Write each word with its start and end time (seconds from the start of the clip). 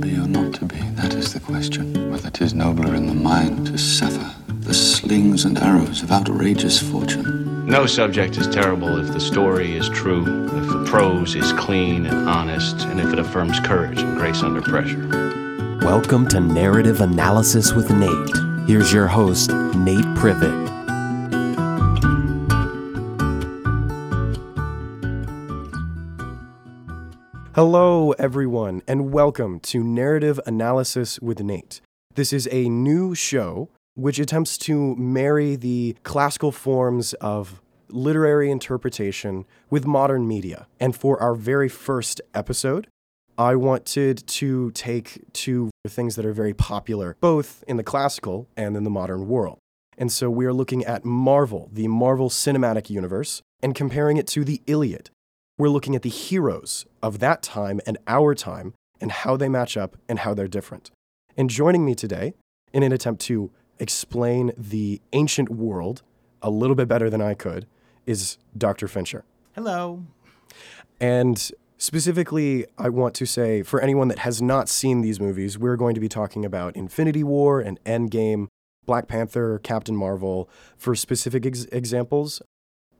to 0.00 0.08
be 0.08 0.16
or 0.16 0.26
not 0.26 0.52
to 0.54 0.64
be, 0.64 0.78
that 0.96 1.14
is 1.14 1.32
the 1.32 1.40
question. 1.40 2.10
Whether 2.10 2.24
Whether 2.24 2.30
'tis 2.30 2.54
nobler 2.54 2.94
in 2.94 3.06
the 3.06 3.14
mind 3.14 3.66
to 3.68 3.78
suffer 3.78 4.34
the 4.48 4.74
slings 4.74 5.44
and 5.44 5.58
arrows 5.58 6.02
of 6.02 6.10
outrageous 6.10 6.80
fortune. 6.80 7.64
No 7.66 7.86
subject 7.86 8.36
is 8.36 8.48
terrible 8.48 8.98
if 8.98 9.12
the 9.12 9.20
story 9.20 9.76
is 9.76 9.88
true, 9.90 10.46
if 10.46 10.68
the 10.68 10.84
prose 10.86 11.36
is 11.36 11.52
clean 11.52 12.06
and 12.06 12.28
honest, 12.28 12.80
and 12.86 12.98
if 12.98 13.12
it 13.12 13.18
affirms 13.20 13.60
courage 13.60 14.00
and 14.00 14.16
grace 14.16 14.42
under 14.42 14.62
pressure. 14.62 15.06
Welcome 15.82 16.26
to 16.28 16.40
Narrative 16.40 17.00
Analysis 17.00 17.72
with 17.72 17.90
Nate. 17.90 18.66
Here's 18.66 18.92
your 18.92 19.06
host, 19.06 19.52
Nate 19.76 20.14
Privet. 20.16 20.73
Hello, 27.54 28.10
everyone, 28.18 28.82
and 28.88 29.12
welcome 29.12 29.60
to 29.60 29.84
Narrative 29.84 30.40
Analysis 30.44 31.20
with 31.20 31.38
Nate. 31.38 31.80
This 32.16 32.32
is 32.32 32.48
a 32.50 32.68
new 32.68 33.14
show 33.14 33.68
which 33.94 34.18
attempts 34.18 34.58
to 34.58 34.96
marry 34.96 35.54
the 35.54 35.94
classical 36.02 36.50
forms 36.50 37.12
of 37.20 37.62
literary 37.88 38.50
interpretation 38.50 39.44
with 39.70 39.86
modern 39.86 40.26
media. 40.26 40.66
And 40.80 40.96
for 40.96 41.22
our 41.22 41.36
very 41.36 41.68
first 41.68 42.20
episode, 42.34 42.88
I 43.38 43.54
wanted 43.54 44.26
to 44.26 44.72
take 44.72 45.22
two 45.32 45.70
things 45.86 46.16
that 46.16 46.26
are 46.26 46.32
very 46.32 46.54
popular, 46.54 47.16
both 47.20 47.62
in 47.68 47.76
the 47.76 47.84
classical 47.84 48.48
and 48.56 48.76
in 48.76 48.82
the 48.82 48.90
modern 48.90 49.28
world. 49.28 49.58
And 49.96 50.10
so 50.10 50.28
we 50.28 50.44
are 50.44 50.52
looking 50.52 50.84
at 50.84 51.04
Marvel, 51.04 51.70
the 51.72 51.86
Marvel 51.86 52.30
Cinematic 52.30 52.90
Universe, 52.90 53.42
and 53.62 53.76
comparing 53.76 54.16
it 54.16 54.26
to 54.26 54.44
the 54.44 54.60
Iliad. 54.66 55.10
We're 55.56 55.68
looking 55.68 55.94
at 55.94 56.02
the 56.02 56.10
heroes 56.10 56.84
of 57.00 57.20
that 57.20 57.42
time 57.42 57.80
and 57.86 57.96
our 58.08 58.34
time 58.34 58.74
and 59.00 59.12
how 59.12 59.36
they 59.36 59.48
match 59.48 59.76
up 59.76 59.96
and 60.08 60.18
how 60.18 60.34
they're 60.34 60.48
different. 60.48 60.90
And 61.36 61.48
joining 61.48 61.84
me 61.84 61.94
today 61.94 62.34
in 62.72 62.82
an 62.82 62.92
attempt 62.92 63.22
to 63.26 63.52
explain 63.78 64.52
the 64.58 65.00
ancient 65.12 65.50
world 65.50 66.02
a 66.42 66.50
little 66.50 66.74
bit 66.74 66.88
better 66.88 67.08
than 67.08 67.20
I 67.20 67.34
could 67.34 67.66
is 68.04 68.36
Dr. 68.58 68.88
Fincher. 68.88 69.24
Hello. 69.54 70.04
And 71.00 71.50
specifically, 71.78 72.66
I 72.76 72.88
want 72.88 73.14
to 73.14 73.26
say 73.26 73.62
for 73.62 73.80
anyone 73.80 74.08
that 74.08 74.20
has 74.20 74.42
not 74.42 74.68
seen 74.68 75.02
these 75.02 75.20
movies, 75.20 75.56
we're 75.56 75.76
going 75.76 75.94
to 75.94 76.00
be 76.00 76.08
talking 76.08 76.44
about 76.44 76.74
Infinity 76.74 77.22
War 77.22 77.60
and 77.60 77.82
Endgame, 77.84 78.48
Black 78.86 79.06
Panther, 79.06 79.60
Captain 79.60 79.94
Marvel 79.94 80.48
for 80.76 80.96
specific 80.96 81.46
ex- 81.46 81.66
examples, 81.66 82.42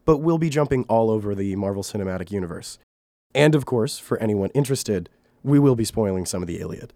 but 0.04 0.18
we'll 0.18 0.38
be 0.38 0.50
jumping 0.50 0.84
all 0.84 1.10
over 1.10 1.34
the 1.34 1.56
Marvel 1.56 1.82
Cinematic 1.82 2.30
Universe. 2.30 2.78
And 3.34 3.54
of 3.54 3.66
course, 3.66 3.98
for 3.98 4.18
anyone 4.18 4.50
interested, 4.50 5.08
we 5.42 5.58
will 5.58 5.76
be 5.76 5.84
spoiling 5.84 6.26
some 6.26 6.42
of 6.42 6.46
the 6.46 6.60
Iliad. 6.60 6.92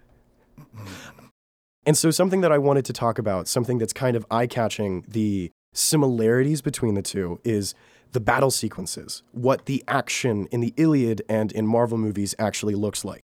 And 1.84 1.97
so, 1.97 2.11
something 2.11 2.42
that 2.42 2.53
I 2.53 2.59
wanted 2.59 2.84
to 2.86 2.92
talk 2.92 3.19
about, 3.19 3.48
something 3.48 3.79
that's 3.79 3.92
kind 3.92 4.17
of 4.17 4.27
eye 4.31 4.47
catching, 4.47 5.05
the 5.09 5.51
similarities 5.73 6.61
between 6.61 6.95
the 6.95 7.03
two 7.03 7.41
is 7.45 7.75
the 8.12 8.20
battle 8.20 8.51
sequences, 8.51 9.23
what 9.33 9.67
the 9.67 9.83
action 9.89 10.47
in 10.51 10.61
the 10.61 10.75
Iliad 10.77 11.23
and 11.29 11.53
in 11.53 11.67
Marvel 11.67 11.98
movies 11.98 12.34
actually 12.39 12.75
looks 12.75 13.05
like. 13.05 13.23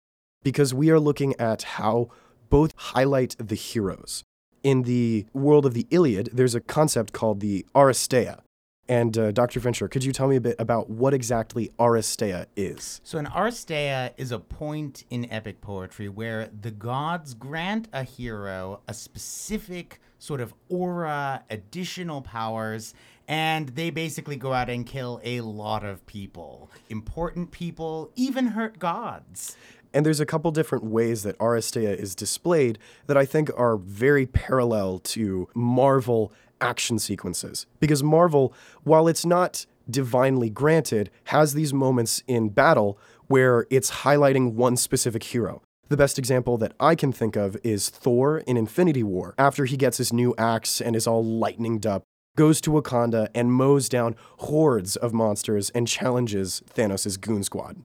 Because 0.42 0.72
we 0.72 0.90
are 0.90 1.00
looking 1.00 1.38
at 1.40 1.62
how 1.62 2.08
both 2.48 2.72
highlight 2.76 3.36
the 3.38 3.54
heroes. 3.54 4.22
In 4.62 4.82
the 4.82 5.26
world 5.32 5.66
of 5.66 5.74
the 5.74 5.86
Iliad, 5.90 6.30
there's 6.32 6.54
a 6.54 6.60
concept 6.60 7.12
called 7.12 7.40
the 7.40 7.64
Aristeia, 7.74 8.40
and 8.88 9.16
uh, 9.18 9.32
Dr. 9.32 9.60
Fincher, 9.60 9.86
could 9.86 10.02
you 10.02 10.12
tell 10.12 10.28
me 10.28 10.36
a 10.36 10.40
bit 10.40 10.56
about 10.58 10.88
what 10.88 11.12
exactly 11.12 11.70
Aristeia 11.78 12.46
is? 12.56 13.00
So, 13.04 13.18
an 13.18 13.26
Aristeia 13.26 14.12
is 14.16 14.32
a 14.32 14.38
point 14.38 15.04
in 15.10 15.30
epic 15.30 15.60
poetry 15.60 16.08
where 16.08 16.48
the 16.60 16.70
gods 16.70 17.34
grant 17.34 17.88
a 17.92 18.02
hero 18.02 18.80
a 18.88 18.94
specific 18.94 20.00
sort 20.18 20.40
of 20.40 20.54
aura, 20.68 21.44
additional 21.50 22.22
powers, 22.22 22.94
and 23.28 23.68
they 23.70 23.90
basically 23.90 24.36
go 24.36 24.52
out 24.52 24.70
and 24.70 24.86
kill 24.86 25.20
a 25.22 25.42
lot 25.42 25.84
of 25.84 26.04
people. 26.06 26.70
Important 26.88 27.50
people, 27.50 28.10
even 28.16 28.48
hurt 28.48 28.78
gods. 28.78 29.56
And 29.92 30.04
there's 30.04 30.20
a 30.20 30.26
couple 30.26 30.50
different 30.50 30.84
ways 30.84 31.22
that 31.22 31.38
Aristeia 31.38 31.96
is 31.96 32.14
displayed 32.14 32.78
that 33.06 33.16
I 33.16 33.24
think 33.24 33.50
are 33.56 33.76
very 33.76 34.26
parallel 34.26 34.98
to 35.00 35.48
Marvel 35.54 36.32
action 36.60 36.98
sequences. 36.98 37.66
Because 37.80 38.02
Marvel, 38.02 38.52
while 38.82 39.08
it's 39.08 39.24
not 39.26 39.66
divinely 39.88 40.50
granted, 40.50 41.10
has 41.24 41.54
these 41.54 41.72
moments 41.72 42.22
in 42.26 42.50
battle 42.50 42.98
where 43.26 43.66
it's 43.70 43.90
highlighting 44.02 44.54
one 44.54 44.76
specific 44.76 45.22
hero. 45.22 45.62
The 45.88 45.96
best 45.96 46.18
example 46.18 46.58
that 46.58 46.74
I 46.78 46.94
can 46.94 47.12
think 47.12 47.36
of 47.36 47.56
is 47.64 47.88
Thor 47.88 48.38
in 48.38 48.56
Infinity 48.56 49.02
War. 49.02 49.34
After 49.38 49.64
he 49.64 49.76
gets 49.76 49.96
his 49.96 50.12
new 50.12 50.34
axe 50.36 50.80
and 50.80 50.94
is 50.94 51.06
all 51.06 51.24
lightninged 51.24 51.86
up, 51.86 52.02
goes 52.36 52.60
to 52.60 52.70
Wakanda 52.70 53.28
and 53.34 53.52
mows 53.52 53.88
down 53.88 54.14
hordes 54.38 54.96
of 54.96 55.12
monsters 55.12 55.70
and 55.70 55.88
challenges 55.88 56.62
Thanos' 56.74 57.18
goon 57.20 57.42
squad. 57.42 57.78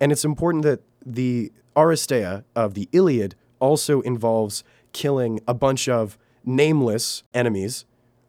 And 0.00 0.10
it's 0.10 0.24
important 0.24 0.64
that 0.64 0.80
the 1.04 1.52
Aristeia 1.76 2.44
of 2.56 2.74
the 2.74 2.88
Iliad 2.90 3.34
also 3.60 4.00
involves 4.00 4.64
killing 4.92 5.40
a 5.46 5.54
bunch 5.54 5.88
of 5.88 6.18
nameless 6.44 7.22
enemies 7.34 7.84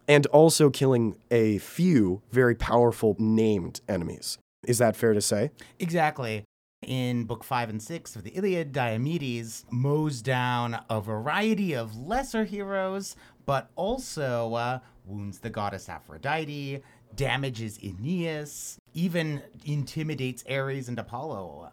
and 0.07 0.25
also 0.27 0.69
killing 0.69 1.15
a 1.29 1.57
few 1.59 2.21
very 2.31 2.55
powerful 2.55 3.15
named 3.17 3.81
enemies. 3.87 4.37
Is 4.67 4.77
that 4.79 4.95
fair 4.95 5.13
to 5.13 5.21
say? 5.21 5.51
Exactly. 5.79 6.43
In 6.85 7.25
book 7.25 7.43
five 7.43 7.69
and 7.69 7.81
six 7.81 8.15
of 8.15 8.23
the 8.23 8.31
Iliad, 8.31 8.73
Diomedes 8.73 9.65
mows 9.69 10.21
down 10.21 10.83
a 10.89 10.99
variety 10.99 11.73
of 11.73 11.95
lesser 11.95 12.43
heroes, 12.43 13.15
but 13.45 13.69
also 13.75 14.55
uh, 14.55 14.79
wounds 15.05 15.39
the 15.39 15.49
goddess 15.49 15.87
Aphrodite, 15.87 16.81
damages 17.15 17.77
Aeneas, 17.83 18.79
even 18.93 19.43
intimidates 19.63 20.43
Ares 20.49 20.89
and 20.89 20.97
Apollo 20.97 21.71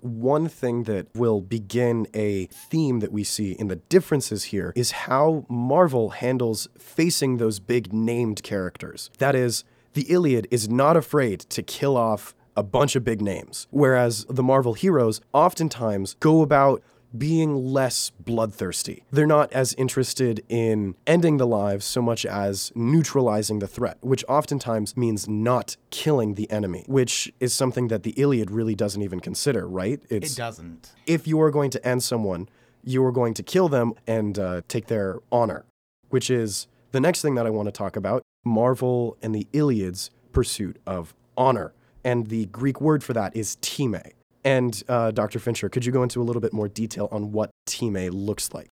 one 0.00 0.48
thing 0.48 0.84
that 0.84 1.08
will 1.14 1.40
begin 1.40 2.06
a 2.14 2.46
theme 2.46 3.00
that 3.00 3.12
we 3.12 3.24
see 3.24 3.52
in 3.52 3.68
the 3.68 3.76
differences 3.76 4.44
here 4.44 4.72
is 4.76 4.90
how 4.92 5.44
Marvel 5.48 6.10
handles 6.10 6.68
facing 6.78 7.36
those 7.36 7.58
big 7.58 7.92
named 7.92 8.42
characters. 8.42 9.10
That 9.18 9.34
is, 9.34 9.64
the 9.94 10.10
Iliad 10.12 10.46
is 10.50 10.68
not 10.68 10.96
afraid 10.96 11.40
to 11.40 11.62
kill 11.62 11.96
off 11.96 12.34
a 12.56 12.62
bunch 12.62 12.96
of 12.96 13.04
big 13.04 13.20
names, 13.20 13.66
whereas 13.70 14.24
the 14.28 14.42
Marvel 14.42 14.74
heroes 14.74 15.20
oftentimes 15.32 16.16
go 16.20 16.40
about 16.40 16.82
being 17.18 17.72
less 17.72 18.10
bloodthirsty. 18.20 19.04
They're 19.10 19.26
not 19.26 19.52
as 19.52 19.74
interested 19.74 20.44
in 20.48 20.94
ending 21.06 21.36
the 21.36 21.46
lives 21.46 21.84
so 21.84 22.02
much 22.02 22.26
as 22.26 22.72
neutralizing 22.74 23.58
the 23.58 23.66
threat, 23.66 23.98
which 24.00 24.24
oftentimes 24.28 24.96
means 24.96 25.28
not 25.28 25.76
killing 25.90 26.34
the 26.34 26.50
enemy, 26.50 26.84
which 26.86 27.32
is 27.40 27.54
something 27.54 27.88
that 27.88 28.02
the 28.02 28.10
Iliad 28.10 28.50
really 28.50 28.74
doesn't 28.74 29.02
even 29.02 29.20
consider, 29.20 29.66
right? 29.66 30.00
It's, 30.08 30.32
it 30.32 30.36
doesn't. 30.36 30.92
If 31.06 31.26
you 31.26 31.40
are 31.40 31.50
going 31.50 31.70
to 31.70 31.86
end 31.86 32.02
someone, 32.02 32.48
you 32.82 33.04
are 33.04 33.12
going 33.12 33.34
to 33.34 33.42
kill 33.42 33.68
them 33.68 33.94
and 34.06 34.38
uh, 34.38 34.62
take 34.68 34.86
their 34.86 35.18
honor, 35.32 35.64
which 36.08 36.30
is 36.30 36.68
the 36.92 37.00
next 37.00 37.20
thing 37.20 37.34
that 37.34 37.46
I 37.46 37.50
want 37.50 37.66
to 37.66 37.72
talk 37.72 37.96
about 37.96 38.22
Marvel 38.44 39.16
and 39.20 39.34
the 39.34 39.46
Iliad's 39.52 40.10
pursuit 40.32 40.78
of 40.86 41.14
honor. 41.36 41.72
And 42.04 42.28
the 42.28 42.46
Greek 42.46 42.80
word 42.80 43.02
for 43.02 43.12
that 43.14 43.34
is 43.34 43.56
time. 43.56 44.12
And 44.46 44.80
uh, 44.88 45.10
Dr. 45.10 45.40
Fincher, 45.40 45.68
could 45.68 45.84
you 45.84 45.90
go 45.90 46.04
into 46.04 46.22
a 46.22 46.24
little 46.24 46.40
bit 46.40 46.52
more 46.52 46.68
detail 46.68 47.08
on 47.10 47.32
what 47.32 47.50
time 47.66 47.96
looks 47.96 48.54
like? 48.54 48.68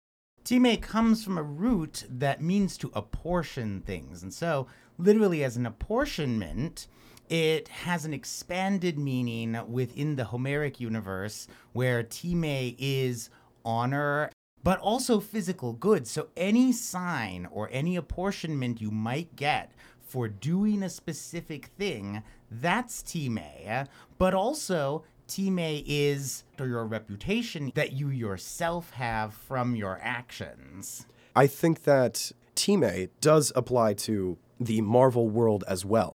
Time 0.42 0.76
comes 0.78 1.22
from 1.22 1.38
a 1.38 1.44
root 1.44 2.04
that 2.10 2.42
means 2.42 2.76
to 2.78 2.90
apportion 2.92 3.80
things. 3.82 4.24
And 4.24 4.34
so, 4.34 4.66
literally, 4.98 5.44
as 5.44 5.56
an 5.56 5.66
apportionment, 5.66 6.88
it 7.28 7.68
has 7.68 8.04
an 8.04 8.12
expanded 8.12 8.98
meaning 8.98 9.56
within 9.68 10.16
the 10.16 10.24
Homeric 10.24 10.80
universe 10.80 11.46
where 11.72 12.02
time 12.02 12.42
is 12.44 13.30
honor, 13.64 14.32
but 14.64 14.80
also 14.80 15.20
physical 15.20 15.72
goods. 15.72 16.10
So, 16.10 16.30
any 16.36 16.72
sign 16.72 17.46
or 17.48 17.68
any 17.70 17.94
apportionment 17.94 18.80
you 18.80 18.90
might 18.90 19.36
get 19.36 19.70
for 20.00 20.26
doing 20.26 20.82
a 20.82 20.90
specific 20.90 21.66
thing, 21.78 22.24
that's 22.50 23.04
time. 23.04 23.86
But 24.18 24.34
also, 24.34 25.04
time 25.30 25.58
is 25.58 26.44
or 26.58 26.66
your 26.66 26.84
reputation 26.84 27.72
that 27.74 27.92
you 27.92 28.08
yourself 28.08 28.90
have 28.90 29.32
from 29.32 29.76
your 29.76 29.98
actions. 30.02 31.06
I 31.34 31.46
think 31.46 31.84
that 31.84 32.32
time 32.54 33.08
does 33.20 33.52
apply 33.54 33.94
to 33.94 34.36
the 34.58 34.80
Marvel 34.80 35.28
world 35.28 35.64
as 35.68 35.84
well. 35.84 36.12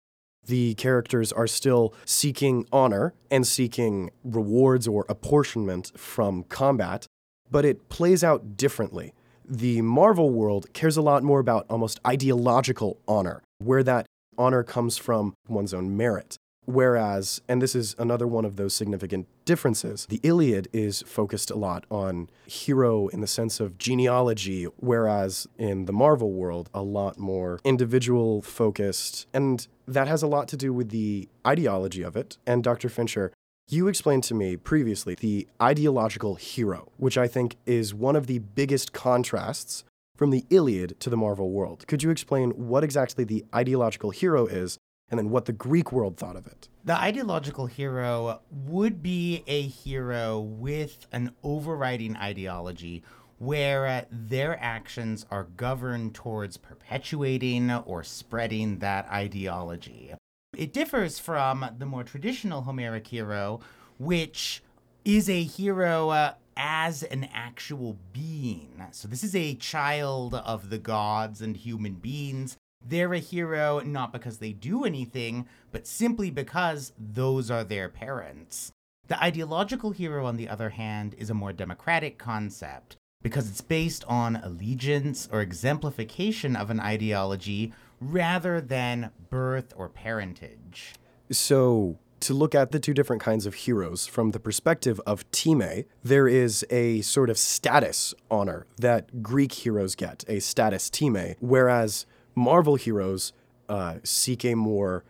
The 0.45 0.73
characters 0.73 1.31
are 1.31 1.47
still 1.47 1.93
seeking 2.05 2.65
honor 2.71 3.13
and 3.31 3.47
seeking 3.47 4.11
rewards 4.23 4.87
or 4.87 5.05
apportionment 5.07 5.97
from 5.97 6.43
combat, 6.43 7.05
but 7.49 7.63
it 7.63 7.87
plays 7.87 8.23
out 8.23 8.57
differently. 8.57 9.13
The 9.47 9.81
Marvel 9.81 10.31
world 10.31 10.73
cares 10.73 10.97
a 10.97 11.01
lot 11.01 11.23
more 11.23 11.39
about 11.39 11.65
almost 11.69 11.99
ideological 12.05 12.97
honor, 13.07 13.41
where 13.59 13.83
that 13.83 14.05
honor 14.37 14.63
comes 14.63 14.97
from 14.97 15.33
one's 15.47 15.73
own 15.73 15.95
merit. 15.95 16.37
Whereas, 16.65 17.41
and 17.47 17.61
this 17.61 17.75
is 17.75 17.95
another 17.99 18.27
one 18.27 18.45
of 18.45 18.55
those 18.55 18.73
significant 18.73 19.27
differences, 19.45 20.05
the 20.05 20.19
Iliad 20.23 20.69
is 20.71 21.01
focused 21.03 21.51
a 21.51 21.55
lot 21.55 21.85
on 21.89 22.29
hero 22.45 23.07
in 23.09 23.21
the 23.21 23.27
sense 23.27 23.59
of 23.59 23.77
genealogy, 23.77 24.65
whereas 24.77 25.47
in 25.57 25.85
the 25.85 25.93
Marvel 25.93 26.31
world, 26.31 26.69
a 26.73 26.81
lot 26.81 27.17
more 27.17 27.59
individual 27.63 28.41
focused. 28.41 29.27
And 29.33 29.67
that 29.87 30.07
has 30.07 30.23
a 30.23 30.27
lot 30.27 30.47
to 30.49 30.57
do 30.57 30.73
with 30.73 30.89
the 30.89 31.27
ideology 31.45 32.01
of 32.01 32.15
it. 32.15 32.37
And 32.47 32.63
Dr. 32.63 32.89
Fincher, 32.89 33.33
you 33.69 33.87
explained 33.87 34.23
to 34.25 34.33
me 34.33 34.57
previously 34.57 35.15
the 35.15 35.47
ideological 35.61 36.35
hero, 36.35 36.91
which 36.97 37.17
I 37.17 37.27
think 37.27 37.55
is 37.65 37.93
one 37.93 38.15
of 38.15 38.27
the 38.27 38.39
biggest 38.39 38.93
contrasts 38.93 39.83
from 40.15 40.29
the 40.29 40.45
Iliad 40.49 40.99
to 40.99 41.09
the 41.09 41.17
Marvel 41.17 41.49
world. 41.49 41.85
Could 41.87 42.03
you 42.03 42.09
explain 42.09 42.51
what 42.51 42.83
exactly 42.83 43.23
the 43.23 43.45
ideological 43.53 44.11
hero 44.11 44.45
is 44.45 44.77
and 45.13 45.19
then 45.19 45.29
what 45.29 45.45
the 45.45 45.53
Greek 45.53 45.91
world 45.91 46.17
thought 46.17 46.35
of 46.35 46.47
it? 46.47 46.69
The 46.85 46.99
ideological 46.99 47.67
hero 47.67 48.41
would 48.49 49.03
be 49.03 49.43
a 49.45 49.61
hero 49.61 50.39
with 50.39 51.05
an 51.11 51.35
overriding 51.43 52.17
ideology 52.17 53.03
where 53.37 53.85
uh, 53.85 54.05
their 54.09 54.59
actions 54.59 55.23
are 55.29 55.43
governed 55.55 56.15
towards 56.15 56.57
perpetuating 56.57 57.69
or 57.69 58.03
spreading 58.03 58.79
that 58.79 59.07
ideology. 59.07 60.15
It 60.57 60.73
differs 60.73 61.19
from 61.19 61.63
the 61.77 61.85
more 61.85 62.03
traditional 62.03 62.63
Homeric 62.63 63.05
hero, 63.05 63.59
which 63.99 64.63
is 65.05 65.29
a 65.29 65.43
hero 65.43 66.09
uh, 66.09 66.33
as 66.57 67.03
an 67.03 67.29
actual 67.31 67.99
being. 68.13 68.83
So, 68.93 69.07
this 69.07 69.23
is 69.23 69.35
a 69.35 69.53
child 69.53 70.33
of 70.33 70.71
the 70.71 70.79
gods 70.79 71.39
and 71.39 71.55
human 71.55 71.93
beings. 71.93 72.57
They're 72.87 73.13
a 73.13 73.19
hero 73.19 73.79
not 73.79 74.11
because 74.11 74.37
they 74.37 74.53
do 74.53 74.83
anything, 74.83 75.47
but 75.71 75.87
simply 75.87 76.29
because 76.29 76.93
those 76.97 77.49
are 77.49 77.63
their 77.63 77.89
parents. 77.89 78.71
The 79.07 79.21
ideological 79.21 79.91
hero, 79.91 80.25
on 80.25 80.37
the 80.37 80.49
other 80.49 80.69
hand, 80.69 81.15
is 81.17 81.29
a 81.29 81.33
more 81.33 81.53
democratic 81.53 82.17
concept 82.17 82.95
because 83.21 83.49
it's 83.49 83.61
based 83.61 84.03
on 84.05 84.35
allegiance 84.37 85.27
or 85.31 85.41
exemplification 85.41 86.55
of 86.55 86.69
an 86.69 86.79
ideology 86.79 87.73
rather 87.99 88.59
than 88.61 89.11
birth 89.29 89.73
or 89.75 89.89
parentage. 89.89 90.93
So, 91.31 91.97
to 92.19 92.33
look 92.33 92.55
at 92.55 92.71
the 92.71 92.79
two 92.79 92.93
different 92.93 93.21
kinds 93.21 93.45
of 93.45 93.53
heroes 93.53 94.07
from 94.07 94.31
the 94.31 94.39
perspective 94.39 95.01
of 95.05 95.29
Time, 95.31 95.83
there 96.03 96.27
is 96.27 96.65
a 96.69 97.01
sort 97.01 97.29
of 97.29 97.37
status 97.37 98.13
honor 98.31 98.65
that 98.77 99.21
Greek 99.21 99.51
heroes 99.51 99.95
get, 99.95 100.23
a 100.27 100.39
status 100.39 100.89
Time, 100.89 101.35
whereas 101.39 102.05
Marvel 102.35 102.75
heroes 102.75 103.33
uh, 103.69 103.95
seek 104.03 104.43
a 104.45 104.55
more 104.55 105.03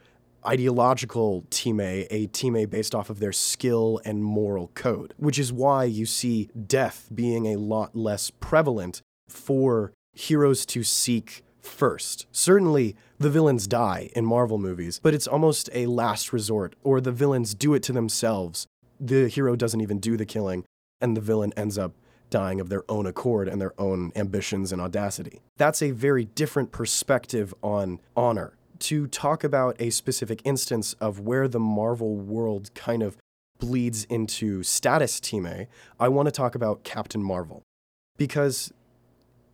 ideological 0.46 1.46
team 1.50 1.80
a 1.80 2.28
time 2.28 2.66
based 2.70 2.94
off 2.94 3.10
of 3.10 3.20
their 3.20 3.32
skill 3.32 4.02
and 4.06 4.24
moral 4.24 4.70
code, 4.76 5.14
which 5.18 5.40
is 5.40 5.54
why 5.54 5.86
you 5.86 6.06
see 6.06 6.50
death 6.68 7.10
being 7.14 7.48
a 7.48 7.56
lot 7.58 7.96
less 7.96 8.30
prevalent 8.30 9.02
for 9.28 9.94
heroes 10.14 10.66
to 10.66 10.84
seek 10.84 11.44
first. 11.62 12.28
Certainly, 12.32 12.96
the 13.20 13.30
villains 13.30 13.68
die 13.68 14.10
in 14.16 14.26
Marvel 14.26 14.58
movies, 14.58 15.00
but 15.02 15.14
it's 15.14 15.28
almost 15.28 15.70
a 15.74 15.86
last 15.88 16.34
resort, 16.34 16.76
or 16.84 17.00
the 17.00 17.12
villains 17.12 17.54
do 17.56 17.74
it 17.74 17.84
to 17.84 17.94
themselves. 17.94 18.68
The 19.00 19.30
hero 19.30 19.56
doesn't 19.56 19.82
even 19.82 20.00
do 20.00 20.18
the 20.18 20.26
killing, 20.26 20.66
and 21.00 21.16
the 21.16 21.22
villain 21.22 21.54
ends 21.56 21.78
up 21.78 21.94
dying 22.34 22.60
of 22.60 22.68
their 22.70 22.84
own 22.90 23.06
accord 23.06 23.48
and 23.48 23.62
their 23.62 23.80
own 23.80 24.12
ambitions 24.16 24.72
and 24.72 24.82
audacity. 24.82 25.40
That's 25.56 25.84
a 25.84 25.92
very 25.92 26.26
different 26.26 26.72
perspective 26.72 27.54
on 27.62 28.00
honor. 28.18 28.58
To 28.80 29.06
talk 29.06 29.44
about 29.44 29.76
a 29.80 29.92
specific 29.92 30.42
instance 30.44 30.94
of 30.94 31.20
where 31.20 31.48
the 31.48 31.60
Marvel 31.60 32.16
world 32.16 32.74
kind 32.74 33.04
of 33.04 33.18
bleeds 33.60 34.06
into 34.06 34.64
status 34.64 35.20
time, 35.20 35.68
I 36.00 36.08
want 36.08 36.26
to 36.26 36.32
talk 36.32 36.56
about 36.56 36.84
Captain 36.84 37.22
Marvel. 37.22 37.62
Because 38.18 38.74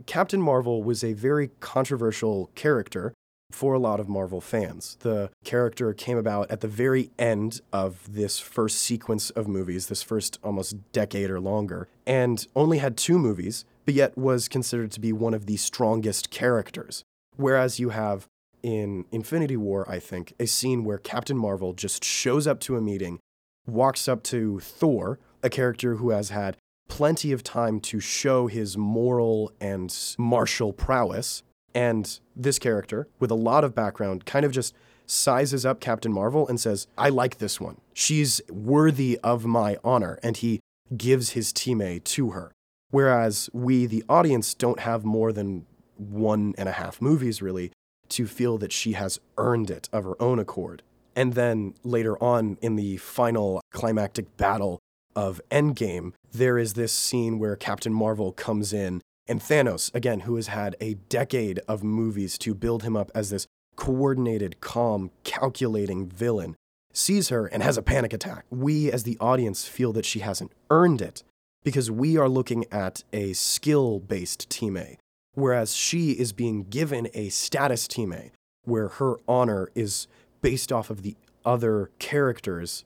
Captain 0.06 0.42
Marvel 0.42 0.82
was 0.82 1.04
a 1.04 1.12
very 1.12 1.50
controversial 1.60 2.50
character 2.56 3.14
for 3.52 3.74
a 3.74 3.80
lot 3.80 4.00
of 4.00 4.08
Marvel 4.08 4.42
fans. 4.42 4.98
The 5.02 5.32
character 5.44 5.94
came 5.94 6.18
about 6.18 6.52
at 6.52 6.62
the 6.62 6.68
very 6.68 7.10
end 7.18 7.62
of 7.74 8.12
this 8.12 8.40
first 8.40 8.80
sequence 8.80 9.30
of 9.32 9.48
movies, 9.48 9.88
this 9.88 10.04
first 10.04 10.40
almost 10.44 10.92
decade 10.92 11.30
or 11.30 11.40
longer, 11.40 11.88
and 12.06 12.46
only 12.56 12.78
had 12.78 12.98
two 12.98 13.18
movies, 13.18 13.66
but 13.86 13.94
yet 13.94 14.18
was 14.18 14.48
considered 14.48 14.92
to 14.92 15.00
be 15.00 15.12
one 15.12 15.34
of 15.34 15.46
the 15.46 15.58
strongest 15.58 16.30
characters. 16.30 17.04
Whereas 17.36 17.80
you 17.80 17.90
have 17.90 18.28
in 18.62 19.06
Infinity 19.12 19.58
War, 19.58 19.90
I 19.90 20.00
think, 20.00 20.34
a 20.40 20.46
scene 20.46 20.84
where 20.84 20.98
Captain 20.98 21.38
Marvel 21.38 21.74
just 21.74 22.04
shows 22.04 22.46
up 22.46 22.60
to 22.62 22.76
a 22.76 22.82
meeting, 22.82 23.20
walks 23.66 24.08
up 24.08 24.24
to 24.24 24.60
Thor, 24.60 25.20
a 25.42 25.50
character 25.50 25.96
who 25.96 26.10
has 26.10 26.30
had 26.30 26.58
plenty 26.90 27.32
of 27.32 27.44
time 27.44 27.80
to 27.80 28.00
show 28.00 28.48
his 28.48 28.78
moral 28.78 29.54
and 29.62 29.96
martial 30.18 30.74
prowess. 30.74 31.44
And 31.74 32.20
this 32.36 32.60
character, 32.60 33.08
with 33.20 33.32
a 33.32 33.36
lot 33.36 33.64
of 33.64 33.76
background, 33.76 34.26
kind 34.26 34.46
of 34.46 34.52
just 34.52 34.74
sizes 35.06 35.66
up 35.66 35.80
Captain 35.80 36.12
Marvel 36.12 36.48
and 36.48 36.60
says, 36.60 36.88
I 36.98 37.10
like 37.10 37.38
this 37.38 37.60
one. 37.60 37.78
She's 37.94 38.42
worthy 38.50 39.20
of 39.24 39.46
my 39.46 39.78
honor. 39.84 40.20
And 40.24 40.38
he 40.38 40.60
gives 40.96 41.32
his 41.32 41.52
teammate 41.54 42.04
to 42.06 42.32
her. 42.32 42.52
Whereas 42.92 43.50
we, 43.54 43.86
the 43.86 44.04
audience, 44.10 44.54
don't 44.54 44.80
have 44.80 45.06
more 45.06 45.32
than 45.32 45.66
one 45.98 46.56
and 46.58 46.68
a 46.70 46.74
half 46.74 47.02
movies 47.02 47.42
really 47.42 47.72
to 48.10 48.26
feel 48.26 48.58
that 48.58 48.72
she 48.72 48.94
has 48.94 49.20
earned 49.38 49.70
it 49.70 49.90
of 49.94 50.04
her 50.04 50.20
own 50.22 50.40
accord. 50.40 50.82
And 51.16 51.34
then 51.34 51.76
later 51.84 52.22
on 52.24 52.58
in 52.62 52.76
the 52.76 52.98
final 52.98 53.62
climactic 53.72 54.38
battle 54.38 54.80
of 55.16 55.42
Endgame, 55.52 56.14
there 56.32 56.58
is 56.58 56.74
this 56.74 56.94
scene 56.94 57.40
where 57.40 57.56
Captain 57.56 57.94
Marvel 57.94 58.32
comes 58.32 58.74
in 58.74 59.02
and 59.30 59.40
Thanos, 59.40 59.94
again, 59.94 60.22
who 60.22 60.36
has 60.36 60.48
had 60.48 60.76
a 60.82 60.96
decade 61.08 61.60
of 61.68 61.84
movies 61.84 62.38
to 62.40 62.56
build 62.56 62.82
him 62.84 62.98
up 62.98 63.12
as 63.14 63.30
this 63.30 63.46
coordinated, 63.76 64.60
calm, 64.60 65.12
calculating 65.24 66.10
villain, 66.10 66.56
sees 66.92 67.30
her 67.30 67.46
and 67.46 67.62
has 67.62 67.78
a 67.78 67.84
panic 67.84 68.12
attack. 68.12 68.46
We, 68.50 68.92
as 68.92 69.04
the 69.04 69.18
audience, 69.20 69.68
feel 69.68 69.94
that 69.94 70.06
she 70.06 70.20
hasn't 70.20 70.52
earned 70.72 71.02
it 71.02 71.24
because 71.64 71.92
we 71.92 72.18
are 72.18 72.28
looking 72.28 72.66
at 72.72 73.04
a 73.14 73.34
skill 73.34 74.00
based 74.00 74.50
time, 74.50 74.98
whereas 75.36 75.76
she 75.76 76.12
is 76.12 76.34
being 76.34 76.64
given 76.64 77.08
a 77.14 77.30
status 77.30 77.88
time 77.88 78.32
where 78.64 78.88
her 78.88 79.18
honor 79.28 79.70
is 79.76 80.08
based 80.42 80.72
off 80.72 80.90
of 80.90 81.04
the 81.04 81.16
other 81.46 81.92
characters 82.00 82.84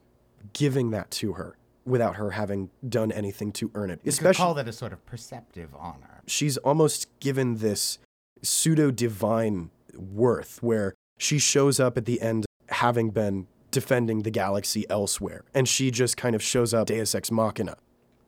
giving 0.51 0.91
that 0.91 1.09
to 1.09 1.33
her 1.33 1.55
without 1.85 2.15
her 2.15 2.31
having 2.31 2.69
done 2.87 3.11
anything 3.11 3.51
to 3.51 3.71
earn 3.75 3.89
it. 3.89 3.99
You 4.03 4.11
could 4.11 4.35
call 4.35 4.53
that 4.53 4.67
a 4.67 4.73
sort 4.73 4.93
of 4.93 5.05
perceptive 5.05 5.75
honor. 5.77 6.21
She's 6.27 6.57
almost 6.57 7.07
given 7.19 7.57
this 7.57 7.99
pseudo 8.41 8.91
divine 8.91 9.69
worth 9.95 10.61
where 10.61 10.93
she 11.17 11.39
shows 11.39 11.79
up 11.79 11.97
at 11.97 12.05
the 12.05 12.21
end 12.21 12.45
having 12.69 13.09
been 13.11 13.47
defending 13.71 14.21
the 14.21 14.31
galaxy 14.31 14.85
elsewhere, 14.89 15.43
and 15.53 15.67
she 15.67 15.91
just 15.91 16.15
kind 16.15 16.35
of 16.35 16.43
shows 16.43 16.73
up 16.73 16.87
Deus 16.87 17.15
Ex 17.15 17.31
Machina. 17.31 17.75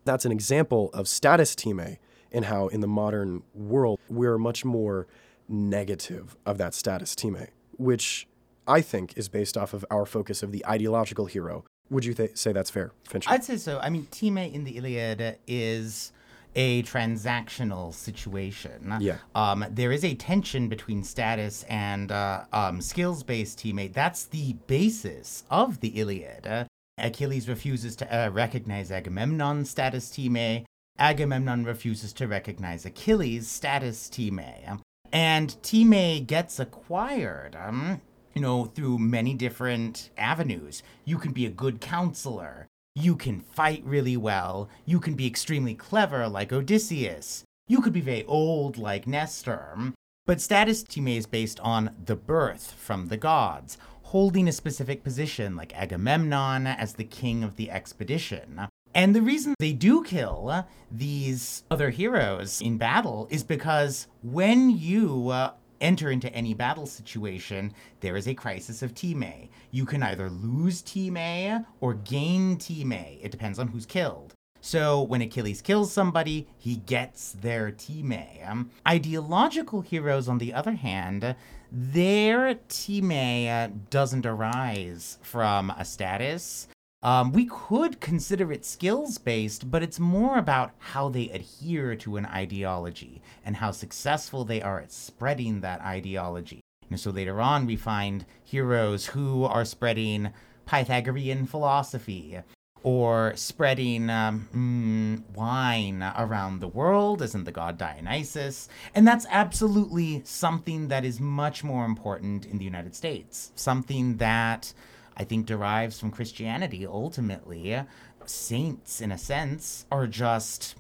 That's 0.04 0.26
an 0.26 0.32
example 0.32 0.90
of 0.94 1.08
status 1.08 1.56
time 1.56 1.98
and 2.32 2.46
how 2.46 2.68
in 2.68 2.82
the 2.82 2.88
modern 2.88 3.44
world 3.54 4.00
we're 4.10 4.38
much 4.38 4.66
more 4.66 5.08
negative 5.48 6.36
of 6.46 6.58
that 6.58 6.74
status 6.74 7.16
time, 7.16 7.48
which 7.78 8.28
I 8.68 8.82
think 8.82 9.14
is 9.16 9.30
based 9.30 9.58
off 9.58 9.74
of 9.74 9.86
our 9.90 10.06
focus 10.06 10.44
of 10.44 10.52
the 10.52 10.66
ideological 10.66 11.28
hero 11.28 11.64
would 11.90 12.06
you 12.06 12.14
th- 12.14 12.38
say 12.38 12.52
that's 12.52 12.70
fair, 12.70 12.92
Fincher? 13.04 13.30
I'd 13.30 13.44
say 13.44 13.58
so. 13.58 13.80
I 13.80 13.90
mean, 13.90 14.08
Time 14.08 14.38
in 14.38 14.64
the 14.64 14.78
Iliad 14.78 15.38
is 15.48 16.12
a 16.56 16.84
transactional 16.84 17.94
situation. 17.94 18.96
Yeah. 19.00 19.18
Um, 19.36 19.66
there 19.70 19.92
is 19.92 20.04
a 20.06 20.16
tension 20.16 20.70
between 20.70 21.04
status 21.04 21.64
and 21.64 22.12
uh, 22.12 22.46
um, 22.54 22.82
skills 22.82 23.24
based 23.24 23.60
time. 23.60 23.92
That's 23.94 24.24
the 24.26 24.54
basis 24.68 25.44
of 25.52 25.82
the 25.82 25.90
Iliad. 25.90 26.48
Uh, 26.48 26.66
Achilles 26.98 27.50
refuses 27.50 27.96
to 27.98 28.16
uh, 28.16 28.30
recognize 28.30 28.90
Agamemnon's 28.92 29.70
status 29.70 30.10
time. 30.10 30.66
Agamemnon 30.98 31.66
refuses 31.66 32.14
to 32.14 32.28
recognize 32.28 32.86
Achilles' 32.86 33.50
status 33.50 34.10
time. 34.10 34.82
And 35.12 35.62
Time 35.62 36.24
gets 36.26 36.58
acquired. 36.60 37.56
Um, 37.56 38.02
you 38.36 38.42
know, 38.42 38.66
through 38.66 39.00
many 39.00 39.34
different 39.34 40.10
avenues. 40.18 40.84
You 41.06 41.18
can 41.18 41.32
be 41.32 41.46
a 41.46 41.50
good 41.50 41.80
counselor. 41.80 42.68
You 42.94 43.16
can 43.16 43.40
fight 43.40 43.82
really 43.86 44.18
well. 44.18 44.70
You 44.86 45.00
can 45.00 45.16
be 45.16 45.26
extremely 45.26 45.74
clever, 45.74 46.28
like 46.28 46.52
Odysseus. 46.52 47.46
You 47.68 47.82
could 47.82 47.94
be 47.94 48.02
very 48.02 48.26
old, 48.26 48.78
like 48.78 49.08
Nestor. 49.08 49.94
But 50.26 50.42
status 50.42 50.84
time 50.84 51.08
is 51.08 51.26
based 51.26 51.60
on 51.62 51.96
the 52.06 52.16
birth 52.16 52.74
from 52.78 53.08
the 53.08 53.18
gods, 53.18 53.78
holding 54.04 54.48
a 54.48 54.52
specific 54.52 55.04
position, 55.04 55.56
like 55.56 55.76
Agamemnon 55.76 56.68
as 56.68 56.94
the 56.94 57.04
king 57.04 57.44
of 57.44 57.56
the 57.56 57.72
expedition. 57.72 58.68
And 58.94 59.14
the 59.14 59.22
reason 59.22 59.56
they 59.60 59.74
do 59.74 60.04
kill 60.04 60.66
these 60.90 61.64
other 61.70 61.90
heroes 61.90 62.62
in 62.62 62.78
battle 62.78 63.28
is 63.30 63.44
because 63.44 64.08
when 64.24 64.70
you 64.70 65.30
uh, 65.30 65.52
enter 65.82 66.12
into 66.12 66.34
any 66.34 66.54
battle 66.54 66.86
situation, 66.86 67.74
there 68.00 68.16
is 68.18 68.28
a 68.28 68.34
crisis 68.34 68.82
of 68.82 68.94
time. 68.94 69.50
You 69.72 69.86
can 69.86 70.04
either 70.04 70.30
lose 70.30 70.82
time 70.82 71.66
or 71.82 71.94
gain 71.94 72.58
time. 72.58 72.92
It 72.92 73.32
depends 73.32 73.60
on 73.60 73.68
who's 73.68 73.86
killed. 73.86 74.34
So 74.62 75.04
when 75.04 75.22
Achilles 75.22 75.62
kills 75.62 75.94
somebody, 75.94 76.48
he 76.58 76.78
gets 76.78 77.34
their 77.34 77.70
time. 77.70 78.14
Um, 78.48 78.72
ideological 78.88 79.82
heroes, 79.82 80.28
on 80.28 80.40
the 80.40 80.56
other 80.56 80.72
hand, 80.72 81.36
their 81.72 82.56
time 82.56 83.86
doesn't 83.92 84.26
arise 84.26 85.20
from 85.22 85.70
a 85.70 85.86
status. 85.86 86.68
Um, 87.06 87.32
we 87.34 87.46
could 87.46 88.02
consider 88.02 88.52
it 88.52 88.66
skills 88.66 89.20
based, 89.20 89.70
but 89.70 89.84
it's 89.84 90.00
more 90.00 90.40
about 90.40 90.72
how 90.80 91.08
they 91.08 91.30
adhere 91.30 91.96
to 91.98 92.18
an 92.18 92.26
ideology 92.26 93.22
and 93.46 93.58
how 93.58 93.70
successful 93.70 94.44
they 94.44 94.60
are 94.60 94.80
at 94.80 94.92
spreading 94.92 95.62
that 95.62 95.82
ideology. 95.82 96.62
And 96.90 97.00
so 97.00 97.12
later 97.12 97.40
on, 97.40 97.68
we 97.68 97.76
find 97.76 98.26
heroes 98.44 99.06
who 99.06 99.44
are 99.44 99.66
spreading 99.66 100.34
Pythagorean 100.66 101.46
philosophy 101.46 102.40
or 102.82 103.34
spreading 103.36 104.10
um, 104.10 104.50
mm, 104.52 105.36
wine 105.36 106.02
around 106.18 106.60
the 106.60 106.68
world, 106.68 107.22
in 107.22 107.44
the 107.44 107.52
god 107.52 107.78
Dionysus. 107.78 108.68
And 108.96 109.08
that's 109.08 109.28
absolutely 109.30 110.24
something 110.26 110.88
that 110.88 111.06
is 111.06 111.20
much 111.20 111.64
more 111.64 111.86
important 111.86 112.48
in 112.48 112.58
the 112.58 112.66
United 112.66 112.96
States. 112.96 113.52
Something 113.54 114.18
that 114.18 114.74
I 115.18 115.24
think 115.24 115.46
derives 115.46 116.00
from 116.00 116.12
Christianity 116.12 116.86
ultimately. 116.86 117.82
Saints, 118.26 119.02
in 119.02 119.12
a 119.12 119.18
sense, 119.18 119.86
are 119.92 120.08
just 120.08 120.76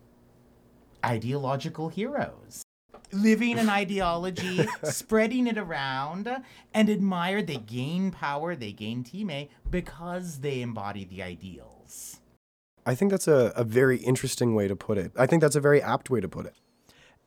ideological 1.06 1.89
heroes. 1.89 2.63
Living 3.12 3.60
an 3.60 3.70
ideology, 3.70 4.68
spreading 4.84 5.48
it 5.48 5.58
around, 5.58 6.27
and 6.74 6.89
admired. 6.89 7.48
They 7.48 7.58
gain 7.58 8.12
power, 8.12 8.56
they 8.56 8.72
gain 8.72 9.04
time 9.04 9.48
because 9.70 10.39
they 10.39 10.62
embody 10.62 11.06
the 11.06 11.22
ideals. 11.22 12.20
I 12.86 12.96
think 12.96 13.12
that's 13.12 13.27
a, 13.27 13.54
a 13.56 13.63
very 13.63 13.98
interesting 13.98 14.54
way 14.54 14.68
to 14.68 14.75
put 14.75 14.98
it. 14.98 15.12
I 15.18 15.25
think 15.25 15.42
that's 15.42 15.56
a 15.56 15.62
very 15.62 15.82
apt 15.82 16.10
way 16.10 16.20
to 16.20 16.27
put 16.27 16.46
it. 16.46 16.56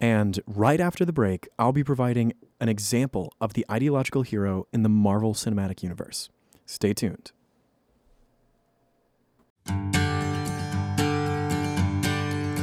And 0.01 0.39
right 0.47 0.81
after 0.81 1.05
the 1.05 1.13
break, 1.13 1.49
I'll 1.59 1.73
be 1.73 1.83
providing 1.83 2.33
an 2.61 2.69
example 2.69 3.33
of 3.41 3.55
the 3.55 3.67
ideological 3.71 4.23
hero 4.23 4.67
in 4.73 4.83
the 4.85 4.89
Marvel 4.89 5.35
Cinematic 5.35 5.83
Universe. 5.83 6.29
Stay 6.69 6.93
tuned. 6.93 7.33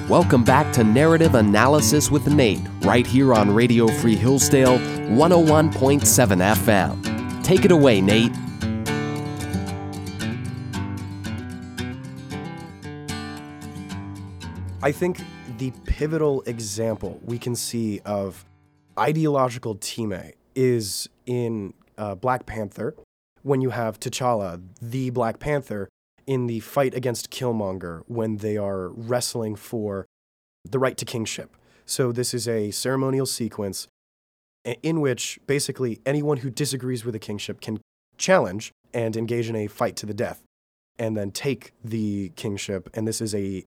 Welcome 0.07 0.43
back 0.43 0.71
to 0.74 0.83
Narrative 0.83 1.33
Analysis 1.33 2.12
with 2.12 2.27
Nate, 2.27 2.62
right 2.81 3.07
here 3.07 3.33
on 3.33 3.51
Radio 3.51 3.88
Free 3.88 4.15
Hillsdale 4.15 4.77
101.7 4.77 6.03
FM. 6.55 7.43
Take 7.43 7.65
it 7.65 7.71
away, 7.71 8.00
Nate. 8.00 8.31
I 14.83 14.91
think 14.91 15.17
the 15.57 15.71
pivotal 15.85 16.43
example 16.43 17.19
we 17.25 17.39
can 17.39 17.55
see 17.55 18.01
of 18.05 18.45
ideological 19.00 19.74
time 19.74 20.33
is 20.53 21.09
in 21.25 21.74
uh, 21.97 22.13
Black 22.13 22.45
Panther 22.45 22.93
when 23.46 23.62
you 23.62 23.70
have 23.70 24.00
T'Challa, 24.00 24.60
the 24.82 25.12
Black 25.12 25.38
Panther, 25.38 25.88
in 26.25 26.48
the 26.48 26.60
fight 26.62 26.96
against 26.96 27.30
Killmonger 27.30 28.02
when 28.08 28.38
they 28.38 28.58
are 28.58 28.90
wrestling 28.90 29.56
for 29.56 30.08
the 30.68 30.80
right 30.80 30.98
to 30.98 31.06
kingship. 31.06 31.56
So, 31.86 32.12
this 32.12 32.34
is 32.34 32.48
a 32.48 32.72
ceremonial 32.72 33.28
sequence 33.28 33.88
in 34.82 35.00
which 35.00 35.38
basically 35.46 36.02
anyone 36.08 36.38
who 36.38 36.50
disagrees 36.50 37.06
with 37.06 37.14
the 37.14 37.20
kingship 37.20 37.62
can 37.62 37.80
challenge 38.18 38.72
and 38.96 39.16
engage 39.16 39.48
in 39.48 39.56
a 39.56 39.68
fight 39.68 39.96
to 39.98 40.08
the 40.08 40.16
death 40.16 40.42
and 40.98 41.16
then 41.16 41.30
take 41.30 41.74
the 41.84 42.30
kingship. 42.30 42.90
And 42.96 43.08
this 43.08 43.22
is 43.22 43.36
a 43.36 43.64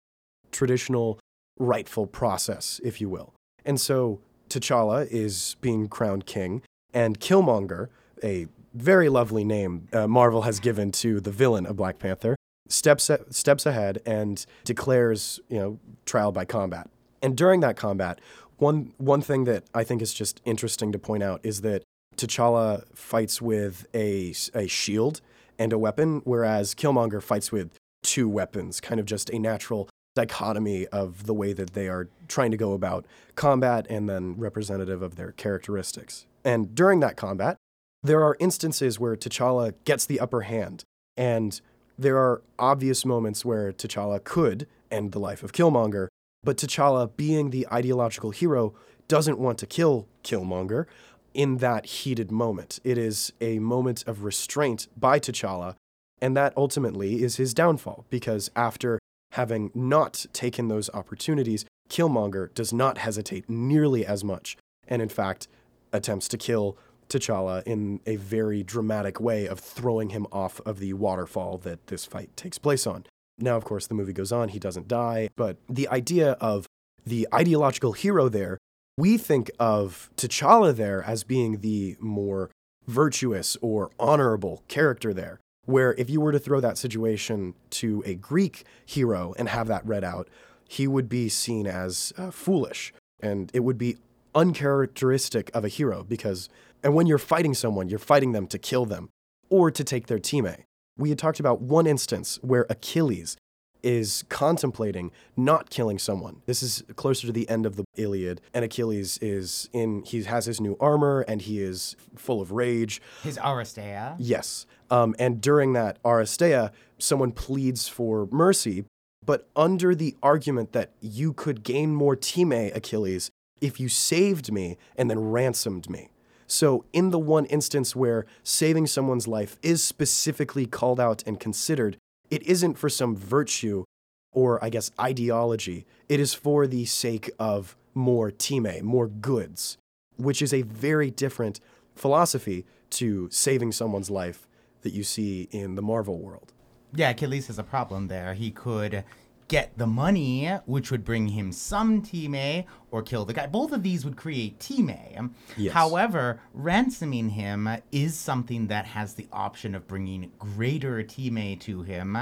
traditional, 0.50 1.20
rightful 1.56 2.08
process, 2.08 2.80
if 2.82 3.00
you 3.00 3.08
will. 3.08 3.32
And 3.64 3.80
so, 3.80 4.18
T'Challa 4.48 5.06
is 5.06 5.54
being 5.60 5.86
crowned 5.86 6.26
king, 6.26 6.62
and 6.92 7.20
Killmonger, 7.20 7.90
a 8.24 8.48
very 8.78 9.08
lovely 9.08 9.44
name 9.44 9.88
uh, 9.92 10.06
Marvel 10.06 10.42
has 10.42 10.60
given 10.60 10.92
to 10.92 11.20
the 11.20 11.30
villain 11.30 11.66
of 11.66 11.76
Black 11.76 11.98
Panther, 11.98 12.36
steps 12.68 13.10
a- 13.10 13.30
steps 13.32 13.66
ahead 13.66 14.00
and 14.06 14.44
declares, 14.64 15.40
you 15.48 15.58
know, 15.58 15.78
trial 16.06 16.32
by 16.32 16.44
combat. 16.44 16.88
And 17.22 17.36
during 17.36 17.60
that 17.60 17.76
combat, 17.76 18.20
one 18.58 18.92
one 18.98 19.20
thing 19.20 19.44
that 19.44 19.64
I 19.74 19.84
think 19.84 20.02
is 20.02 20.14
just 20.14 20.40
interesting 20.44 20.92
to 20.92 20.98
point 20.98 21.22
out 21.22 21.40
is 21.42 21.60
that 21.62 21.82
T'Challa 22.16 22.84
fights 22.94 23.42
with 23.42 23.86
a 23.94 24.34
a 24.54 24.66
shield 24.66 25.20
and 25.58 25.72
a 25.72 25.78
weapon, 25.78 26.22
whereas 26.24 26.74
Killmonger 26.74 27.22
fights 27.22 27.50
with 27.50 27.72
two 28.02 28.28
weapons, 28.28 28.80
kind 28.80 29.00
of 29.00 29.06
just 29.06 29.28
a 29.30 29.38
natural 29.38 29.88
dichotomy 30.14 30.86
of 30.88 31.26
the 31.26 31.34
way 31.34 31.52
that 31.52 31.74
they 31.74 31.88
are 31.88 32.08
trying 32.26 32.50
to 32.50 32.56
go 32.56 32.72
about 32.72 33.06
combat 33.34 33.86
and 33.88 34.08
then 34.08 34.34
representative 34.36 35.02
of 35.02 35.16
their 35.16 35.32
characteristics. 35.32 36.26
And 36.44 36.74
during 36.74 37.00
that 37.00 37.16
combat, 37.16 37.56
there 38.02 38.22
are 38.22 38.36
instances 38.38 38.98
where 39.00 39.16
T'Challa 39.16 39.74
gets 39.84 40.06
the 40.06 40.20
upper 40.20 40.42
hand, 40.42 40.84
and 41.16 41.60
there 41.98 42.16
are 42.16 42.42
obvious 42.58 43.04
moments 43.04 43.44
where 43.44 43.72
T'Challa 43.72 44.22
could 44.22 44.66
end 44.90 45.12
the 45.12 45.18
life 45.18 45.42
of 45.42 45.52
Killmonger, 45.52 46.08
but 46.44 46.56
T'Challa, 46.56 47.10
being 47.16 47.50
the 47.50 47.66
ideological 47.72 48.30
hero, 48.30 48.74
doesn't 49.08 49.38
want 49.38 49.58
to 49.58 49.66
kill 49.66 50.06
Killmonger 50.22 50.86
in 51.34 51.58
that 51.58 51.86
heated 51.86 52.30
moment. 52.30 52.78
It 52.84 52.98
is 52.98 53.32
a 53.40 53.58
moment 53.58 54.04
of 54.06 54.22
restraint 54.22 54.88
by 54.96 55.18
T'Challa, 55.18 55.74
and 56.20 56.36
that 56.36 56.52
ultimately 56.56 57.22
is 57.22 57.36
his 57.36 57.54
downfall, 57.54 58.04
because 58.10 58.50
after 58.54 58.98
having 59.32 59.70
not 59.74 60.26
taken 60.32 60.68
those 60.68 60.88
opportunities, 60.94 61.64
Killmonger 61.88 62.52
does 62.54 62.72
not 62.72 62.98
hesitate 62.98 63.48
nearly 63.48 64.06
as 64.06 64.22
much, 64.22 64.56
and 64.86 65.02
in 65.02 65.08
fact 65.08 65.48
attempts 65.92 66.28
to 66.28 66.36
kill 66.36 66.76
T'Challa 67.08 67.62
in 67.64 68.00
a 68.06 68.16
very 68.16 68.62
dramatic 68.62 69.20
way 69.20 69.46
of 69.46 69.58
throwing 69.60 70.10
him 70.10 70.26
off 70.32 70.60
of 70.66 70.78
the 70.78 70.92
waterfall 70.92 71.58
that 71.58 71.86
this 71.86 72.04
fight 72.04 72.36
takes 72.36 72.58
place 72.58 72.86
on. 72.86 73.04
Now, 73.38 73.56
of 73.56 73.64
course, 73.64 73.86
the 73.86 73.94
movie 73.94 74.12
goes 74.12 74.32
on, 74.32 74.48
he 74.48 74.58
doesn't 74.58 74.88
die, 74.88 75.28
but 75.36 75.56
the 75.68 75.88
idea 75.88 76.32
of 76.32 76.66
the 77.06 77.28
ideological 77.32 77.92
hero 77.92 78.28
there, 78.28 78.58
we 78.96 79.16
think 79.16 79.50
of 79.58 80.10
T'Challa 80.16 80.74
there 80.74 81.02
as 81.04 81.24
being 81.24 81.60
the 81.60 81.96
more 82.00 82.50
virtuous 82.86 83.56
or 83.60 83.90
honorable 83.98 84.64
character 84.68 85.14
there. 85.14 85.38
Where 85.66 85.94
if 85.94 86.08
you 86.08 86.20
were 86.20 86.32
to 86.32 86.38
throw 86.38 86.60
that 86.60 86.78
situation 86.78 87.54
to 87.70 88.02
a 88.06 88.14
Greek 88.14 88.64
hero 88.86 89.34
and 89.38 89.50
have 89.50 89.68
that 89.68 89.86
read 89.86 90.02
out, 90.02 90.28
he 90.66 90.88
would 90.88 91.08
be 91.08 91.28
seen 91.28 91.66
as 91.66 92.12
uh, 92.16 92.30
foolish 92.30 92.92
and 93.20 93.50
it 93.54 93.60
would 93.60 93.78
be 93.78 93.96
uncharacteristic 94.34 95.50
of 95.54 95.64
a 95.64 95.68
hero 95.68 96.04
because 96.04 96.48
and 96.82 96.94
when 96.94 97.06
you're 97.06 97.18
fighting 97.18 97.54
someone, 97.54 97.88
you're 97.88 97.98
fighting 97.98 98.32
them 98.32 98.46
to 98.48 98.58
kill 98.58 98.86
them 98.86 99.10
or 99.50 99.70
to 99.70 99.84
take 99.84 100.06
their 100.06 100.18
time. 100.18 100.64
We 100.96 101.10
had 101.10 101.18
talked 101.18 101.40
about 101.40 101.60
one 101.60 101.86
instance 101.86 102.38
where 102.42 102.66
Achilles 102.68 103.36
is 103.82 104.24
contemplating 104.28 105.12
not 105.36 105.70
killing 105.70 105.98
someone. 105.98 106.42
This 106.46 106.62
is 106.62 106.82
closer 106.96 107.26
to 107.26 107.32
the 107.32 107.48
end 107.48 107.64
of 107.66 107.76
the 107.76 107.84
Iliad, 107.96 108.40
and 108.52 108.64
Achilles 108.64 109.18
is 109.18 109.68
in, 109.72 110.02
he 110.02 110.22
has 110.24 110.46
his 110.46 110.60
new 110.60 110.76
armor 110.80 111.24
and 111.28 111.42
he 111.42 111.62
is 111.62 111.96
full 112.16 112.40
of 112.40 112.50
rage. 112.52 113.00
His 113.22 113.38
Aristeia. 113.38 114.16
Yes. 114.18 114.66
Um, 114.90 115.14
and 115.18 115.40
during 115.40 115.74
that 115.74 116.02
Aristeia, 116.02 116.72
someone 116.98 117.32
pleads 117.32 117.88
for 117.88 118.28
mercy, 118.32 118.84
but 119.24 119.48
under 119.54 119.94
the 119.94 120.16
argument 120.22 120.72
that 120.72 120.90
you 121.00 121.32
could 121.32 121.62
gain 121.62 121.94
more 121.94 122.16
time, 122.16 122.52
Achilles, 122.52 123.30
if 123.60 123.78
you 123.78 123.88
saved 123.88 124.52
me 124.52 124.76
and 124.96 125.10
then 125.10 125.18
ransomed 125.20 125.88
me. 125.90 126.10
So, 126.50 126.86
in 126.94 127.10
the 127.10 127.18
one 127.18 127.44
instance 127.46 127.94
where 127.94 128.24
saving 128.42 128.86
someone's 128.86 129.28
life 129.28 129.58
is 129.62 129.82
specifically 129.82 130.64
called 130.66 130.98
out 130.98 131.22
and 131.26 131.38
considered, 131.38 131.98
it 132.30 132.42
isn't 132.42 132.78
for 132.78 132.88
some 132.88 133.14
virtue 133.14 133.84
or, 134.32 134.62
I 134.64 134.70
guess, 134.70 134.90
ideology. 134.98 135.84
It 136.08 136.20
is 136.20 136.32
for 136.32 136.66
the 136.66 136.86
sake 136.86 137.30
of 137.38 137.76
more 137.94 138.30
time, 138.30 138.84
more 138.84 139.08
goods, 139.08 139.76
which 140.16 140.40
is 140.40 140.54
a 140.54 140.62
very 140.62 141.10
different 141.10 141.60
philosophy 141.94 142.64
to 142.90 143.28
saving 143.30 143.72
someone's 143.72 144.10
life 144.10 144.48
that 144.82 144.94
you 144.94 145.04
see 145.04 145.48
in 145.50 145.74
the 145.74 145.82
Marvel 145.82 146.18
world. 146.18 146.54
Yeah, 146.94 147.10
Achilles 147.10 147.48
has 147.48 147.58
a 147.58 147.62
problem 147.62 148.08
there. 148.08 148.32
He 148.32 148.50
could 148.50 149.04
get 149.48 149.76
the 149.76 149.86
money, 149.86 150.46
which 150.66 150.90
would 150.90 151.04
bring 151.04 151.28
him 151.28 151.50
some 151.52 152.02
time, 152.02 152.64
or 152.90 153.02
kill 153.02 153.24
the 153.24 153.32
guy. 153.32 153.46
Both 153.46 153.72
of 153.72 153.82
these 153.82 154.04
would 154.04 154.16
create 154.16 154.60
time. 154.60 155.34
Yes. 155.56 155.72
However, 155.72 156.40
ransoming 156.52 157.30
him 157.30 157.68
is 157.90 158.14
something 158.14 158.68
that 158.68 158.86
has 158.86 159.14
the 159.14 159.26
option 159.32 159.74
of 159.74 159.88
bringing 159.88 160.30
greater 160.38 161.02
time 161.02 161.56
to 161.60 161.82
him, 161.82 162.16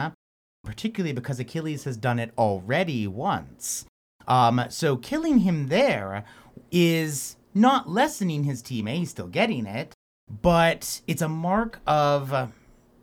particularly 0.64 1.12
because 1.12 1.38
Achilles 1.38 1.84
has 1.84 1.96
done 1.96 2.18
it 2.18 2.32
already 2.38 3.06
once. 3.06 3.84
Um, 4.28 4.64
so 4.70 4.96
killing 4.96 5.38
him 5.38 5.68
there 5.68 6.24
is 6.70 7.36
not 7.54 7.88
lessening 7.88 8.44
his 8.44 8.62
time, 8.62 8.86
he's 8.86 9.10
still 9.10 9.28
getting 9.28 9.66
it, 9.66 9.94
but 10.42 11.00
it's 11.06 11.22
a 11.22 11.28
mark 11.28 11.80
of 11.86 12.52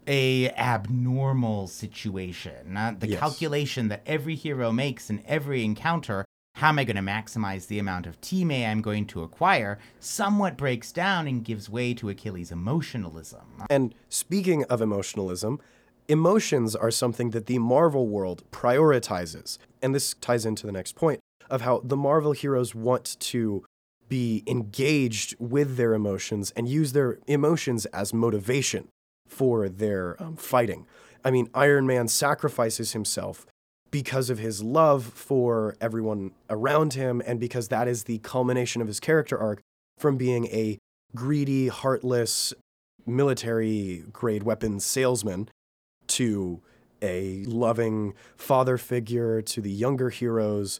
a 0.07 0.49
abnormal 0.51 1.67
situation. 1.67 2.75
Uh, 2.77 2.95
the 2.97 3.07
Yes. 3.09 3.19
calculation 3.19 3.87
that 3.89 4.01
every 4.05 4.35
hero 4.35 4.71
makes 4.71 5.09
in 5.09 5.23
every 5.25 5.63
encounter, 5.63 6.25
how 6.55 6.69
am 6.69 6.79
I 6.79 6.83
going 6.83 6.95
to 6.95 7.01
maximize 7.01 7.67
the 7.67 7.79
amount 7.79 8.05
of 8.05 8.19
team 8.21 8.51
I'm 8.51 8.81
going 8.81 9.05
to 9.07 9.23
acquire, 9.23 9.79
somewhat 9.99 10.57
breaks 10.57 10.91
down 10.91 11.27
and 11.27 11.43
gives 11.43 11.69
way 11.69 11.93
to 11.95 12.09
Achilles' 12.09 12.51
emotionalism. 12.51 13.41
And 13.69 13.95
speaking 14.09 14.63
of 14.65 14.81
emotionalism, 14.81 15.59
emotions 16.07 16.75
are 16.75 16.91
something 16.91 17.31
that 17.31 17.47
the 17.47 17.59
Marvel 17.59 18.07
world 18.07 18.43
prioritizes. 18.51 19.57
And 19.81 19.95
this 19.95 20.13
ties 20.15 20.45
into 20.45 20.65
the 20.65 20.71
next 20.71 20.95
point 20.95 21.19
of 21.49 21.61
how 21.61 21.81
the 21.83 21.97
Marvel 21.97 22.33
heroes 22.33 22.75
want 22.75 23.17
to 23.19 23.63
be 24.09 24.43
engaged 24.45 25.35
with 25.39 25.75
their 25.77 25.93
emotions 25.93 26.51
and 26.55 26.67
use 26.67 26.91
their 26.93 27.17
emotions 27.27 27.85
as 27.87 28.13
motivation 28.13 28.89
for 29.27 29.69
their 29.69 30.21
um, 30.21 30.35
fighting. 30.35 30.85
I 31.23 31.31
mean, 31.31 31.49
Iron 31.53 31.87
Man 31.87 32.07
sacrifices 32.07 32.93
himself 32.93 33.45
because 33.91 34.29
of 34.29 34.39
his 34.39 34.63
love 34.63 35.05
for 35.05 35.75
everyone 35.79 36.31
around 36.49 36.93
him 36.93 37.21
and 37.25 37.39
because 37.39 37.67
that 37.67 37.87
is 37.87 38.05
the 38.05 38.17
culmination 38.19 38.81
of 38.81 38.87
his 38.87 38.99
character 38.99 39.37
arc 39.37 39.61
from 39.97 40.17
being 40.17 40.47
a 40.47 40.79
greedy, 41.15 41.67
heartless, 41.67 42.53
military 43.05 44.03
grade 44.11 44.43
weapons 44.43 44.83
salesman 44.83 45.47
to 46.07 46.61
a 47.01 47.43
loving 47.45 48.13
father 48.35 48.77
figure 48.77 49.41
to 49.41 49.61
the 49.61 49.71
younger 49.71 50.09
heroes 50.09 50.79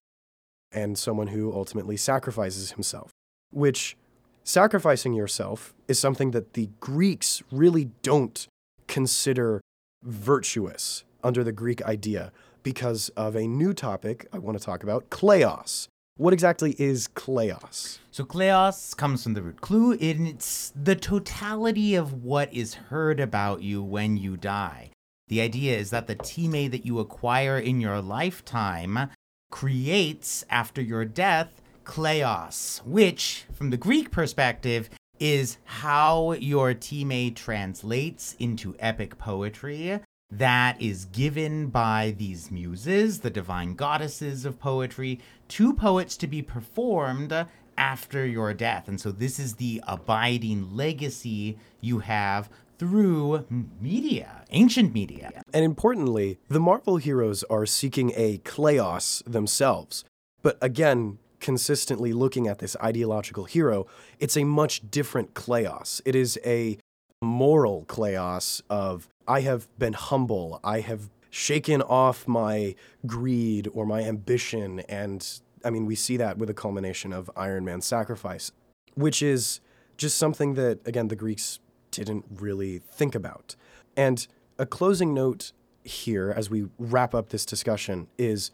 and 0.71 0.97
someone 0.97 1.27
who 1.27 1.53
ultimately 1.53 1.97
sacrifices 1.97 2.71
himself. 2.71 3.11
Which 3.51 3.95
sacrificing 4.43 5.13
yourself 5.13 5.73
is 5.87 5.99
something 5.99 6.31
that 6.31 6.53
the 6.53 6.69
Greeks 6.79 7.43
really 7.51 7.91
don't 8.01 8.47
consider 8.87 9.61
virtuous 10.03 11.03
under 11.23 11.43
the 11.43 11.51
Greek 11.51 11.81
idea 11.83 12.31
because 12.61 13.09
of 13.09 13.35
a 13.35 13.47
new 13.47 13.73
topic 13.73 14.27
I 14.31 14.37
want 14.37 14.57
to 14.57 14.63
talk 14.63 14.83
about 14.83 15.09
kleos. 15.09 15.87
What 16.15 16.33
exactly 16.33 16.75
is 16.77 17.07
kleos? 17.07 17.97
So 18.11 18.23
kleos 18.23 18.95
comes 18.95 19.23
from 19.23 19.33
the 19.33 19.41
root 19.41 19.61
clue, 19.61 19.93
and 19.93 20.27
it's 20.27 20.71
the 20.75 20.95
totality 20.95 21.95
of 21.95 22.23
what 22.23 22.53
is 22.53 22.75
heard 22.75 23.19
about 23.19 23.63
you 23.63 23.81
when 23.81 24.17
you 24.17 24.37
die. 24.37 24.91
The 25.27 25.41
idea 25.41 25.75
is 25.77 25.89
that 25.89 26.05
the 26.05 26.15
time 26.15 26.69
that 26.69 26.85
you 26.85 26.99
acquire 26.99 27.57
in 27.57 27.81
your 27.81 27.99
lifetime 27.99 29.09
creates 29.49 30.45
after 30.49 30.81
your 30.81 31.05
death 31.05 31.62
kleos, 31.83 32.79
which, 32.85 33.45
from 33.53 33.69
the 33.69 33.77
Greek 33.77 34.11
perspective, 34.11 34.89
is 35.19 35.57
how 35.65 36.33
your 36.33 36.73
time 36.73 37.33
translates 37.33 38.35
into 38.39 38.75
epic 38.79 39.17
poetry 39.17 39.99
that 40.31 40.81
is 40.81 41.05
given 41.05 41.67
by 41.67 42.15
these 42.17 42.49
muses, 42.49 43.19
the 43.19 43.29
divine 43.29 43.75
goddesses 43.75 44.45
of 44.45 44.59
poetry, 44.59 45.19
to 45.47 45.73
poets 45.73 46.17
to 46.17 46.27
be 46.27 46.41
performed 46.41 47.45
after 47.77 48.25
your 48.25 48.53
death. 48.53 48.87
And 48.87 48.99
so 48.99 49.11
this 49.11 49.39
is 49.39 49.55
the 49.55 49.81
abiding 49.87 50.75
legacy 50.75 51.57
you 51.81 51.99
have 51.99 52.49
through 52.79 53.45
media, 53.79 54.43
ancient 54.49 54.93
media. 54.93 55.43
And 55.53 55.63
importantly, 55.63 56.39
the 56.49 56.59
Marvel 56.59 56.97
heroes 56.97 57.43
are 57.43 57.65
seeking 57.65 58.11
a 58.15 58.39
kleos 58.39 59.23
themselves. 59.25 60.03
But 60.41 60.57
again, 60.61 61.19
consistently 61.43 62.13
looking 62.13 62.47
at 62.47 62.57
this 62.57 62.75
ideological 62.81 63.43
hero, 63.43 63.85
it's 64.19 64.35
a 64.35 64.43
much 64.43 64.89
different 64.89 65.35
kleos. 65.35 66.01
It 66.05 66.15
is 66.15 66.39
a 66.43 66.79
moral 67.21 67.85
kleos 67.85 68.61
of 68.69 69.07
I 69.27 69.41
have 69.41 69.67
been 69.77 69.93
humble, 69.93 70.59
I 70.63 70.79
have 70.79 71.09
shaken 71.29 71.81
off 71.81 72.27
my 72.27 72.75
greed 73.05 73.67
or 73.73 73.85
my 73.85 74.03
ambition. 74.03 74.79
And 74.81 75.27
I 75.63 75.69
mean, 75.69 75.85
we 75.85 75.95
see 75.95 76.17
that 76.17 76.37
with 76.37 76.47
the 76.47 76.53
culmination 76.53 77.13
of 77.13 77.29
Iron 77.35 77.65
Man's 77.65 77.85
sacrifice, 77.85 78.51
which 78.95 79.21
is 79.21 79.59
just 79.97 80.17
something 80.17 80.55
that, 80.55 80.79
again, 80.85 81.07
the 81.09 81.15
Greeks 81.15 81.59
didn't 81.91 82.25
really 82.35 82.79
think 82.79 83.15
about. 83.15 83.55
And 83.95 84.25
a 84.57 84.65
closing 84.65 85.13
note 85.13 85.51
here 85.83 86.33
as 86.35 86.49
we 86.49 86.67
wrap 86.79 87.13
up 87.13 87.29
this 87.29 87.45
discussion 87.45 88.07
is 88.17 88.51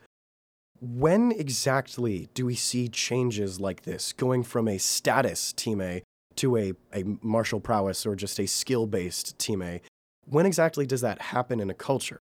when 0.82 1.32
exactly 1.32 2.30
do 2.34 2.46
we 2.46 2.56
see 2.56 2.88
changes 2.88 3.60
like 3.60 3.84
this 3.84 4.14
going 4.14 4.44
from 4.44 4.68
a 4.68 4.78
status 4.78 5.54
time 5.54 6.02
to 6.36 6.58
a, 6.58 6.74
a 6.94 7.04
martial 7.22 7.60
prowess 7.60 8.06
or 8.06 8.16
just 8.16 8.40
a 8.40 8.46
skill 8.46 8.88
based 8.88 9.38
time? 9.40 9.82
When 10.26 10.46
exactly 10.46 10.86
does 10.86 11.02
that 11.02 11.22
happen 11.22 11.60
in 11.60 11.70
a 11.70 11.74
culture? 11.74 12.22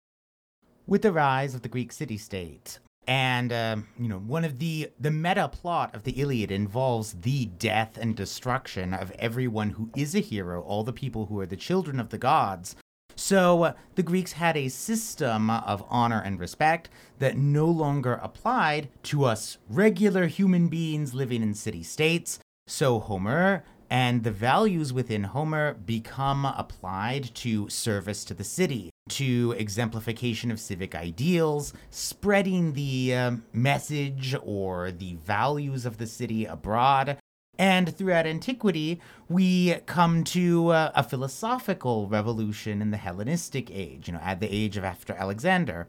with 0.87 1.01
the 1.01 1.11
rise 1.11 1.55
of 1.55 1.61
the 1.61 1.69
Greek 1.69 1.91
city-state. 1.91 2.79
And 3.05 3.51
um, 3.51 3.87
you 3.99 4.07
know, 4.07 4.19
one 4.19 4.45
of 4.45 4.59
the 4.59 4.89
the 4.97 5.11
meta 5.11 5.49
plot 5.49 5.93
of 5.93 6.03
the 6.03 6.13
Iliad 6.13 6.51
involves 6.51 7.13
the 7.13 7.45
death 7.45 7.97
and 7.99 8.15
destruction 8.15 8.93
of 8.93 9.11
everyone 9.19 9.71
who 9.71 9.89
is 9.95 10.15
a 10.15 10.19
hero, 10.19 10.61
all 10.61 10.83
the 10.83 10.93
people 10.93 11.25
who 11.25 11.39
are 11.41 11.45
the 11.45 11.57
children 11.57 11.99
of 11.99 12.09
the 12.09 12.17
gods. 12.17 12.77
So 13.15 13.63
uh, 13.63 13.73
the 13.95 14.04
Greeks 14.04 14.34
had 14.34 14.58
a 14.58 14.69
system 14.69 15.49
of 15.49 15.84
honor 15.89 16.21
and 16.21 16.39
respect 16.39 16.89
that 17.19 17.38
no 17.38 17.65
longer 17.65 18.19
applied 18.21 18.89
to 19.04 19.26
us 19.26 19.58
regular 19.69 20.28
human 20.28 20.67
beings 20.67 21.13
living 21.13 21.41
in 21.41 21.54
city 21.54 21.84
states. 21.84 22.39
So 22.67 22.99
Homer 22.99 23.63
and 23.89 24.23
the 24.23 24.32
values 24.32 24.91
within 24.91 25.23
Homer 25.23 25.76
become 25.76 26.45
applied 26.45 27.34
to 27.36 27.69
service 27.69 28.26
to 28.26 28.34
the 28.34 28.43
city, 28.43 28.89
to 29.10 29.54
exemplification 29.58 30.49
of 30.49 30.60
civic 30.60 30.95
ideals, 30.95 31.73
spreading 31.91 32.73
the 32.73 33.13
um, 33.13 33.43
message 33.54 34.36
or 34.41 34.91
the 34.91 35.15
values 35.15 35.86
of 35.86 35.97
the 35.97 36.08
city 36.08 36.45
abroad. 36.45 37.17
And 37.57 37.95
throughout 37.95 38.25
antiquity, 38.25 38.99
we 39.29 39.75
come 39.85 40.23
to 40.25 40.69
uh, 40.69 40.91
a 40.95 41.03
philosophical 41.03 42.07
revolution 42.07 42.81
in 42.81 42.91
the 42.91 42.97
Hellenistic 42.97 43.69
age, 43.71 44.07
you 44.07 44.13
know, 44.13 44.21
at 44.23 44.39
the 44.39 44.53
age 44.53 44.75
of 44.75 44.83
after 44.83 45.13
Alexander, 45.13 45.87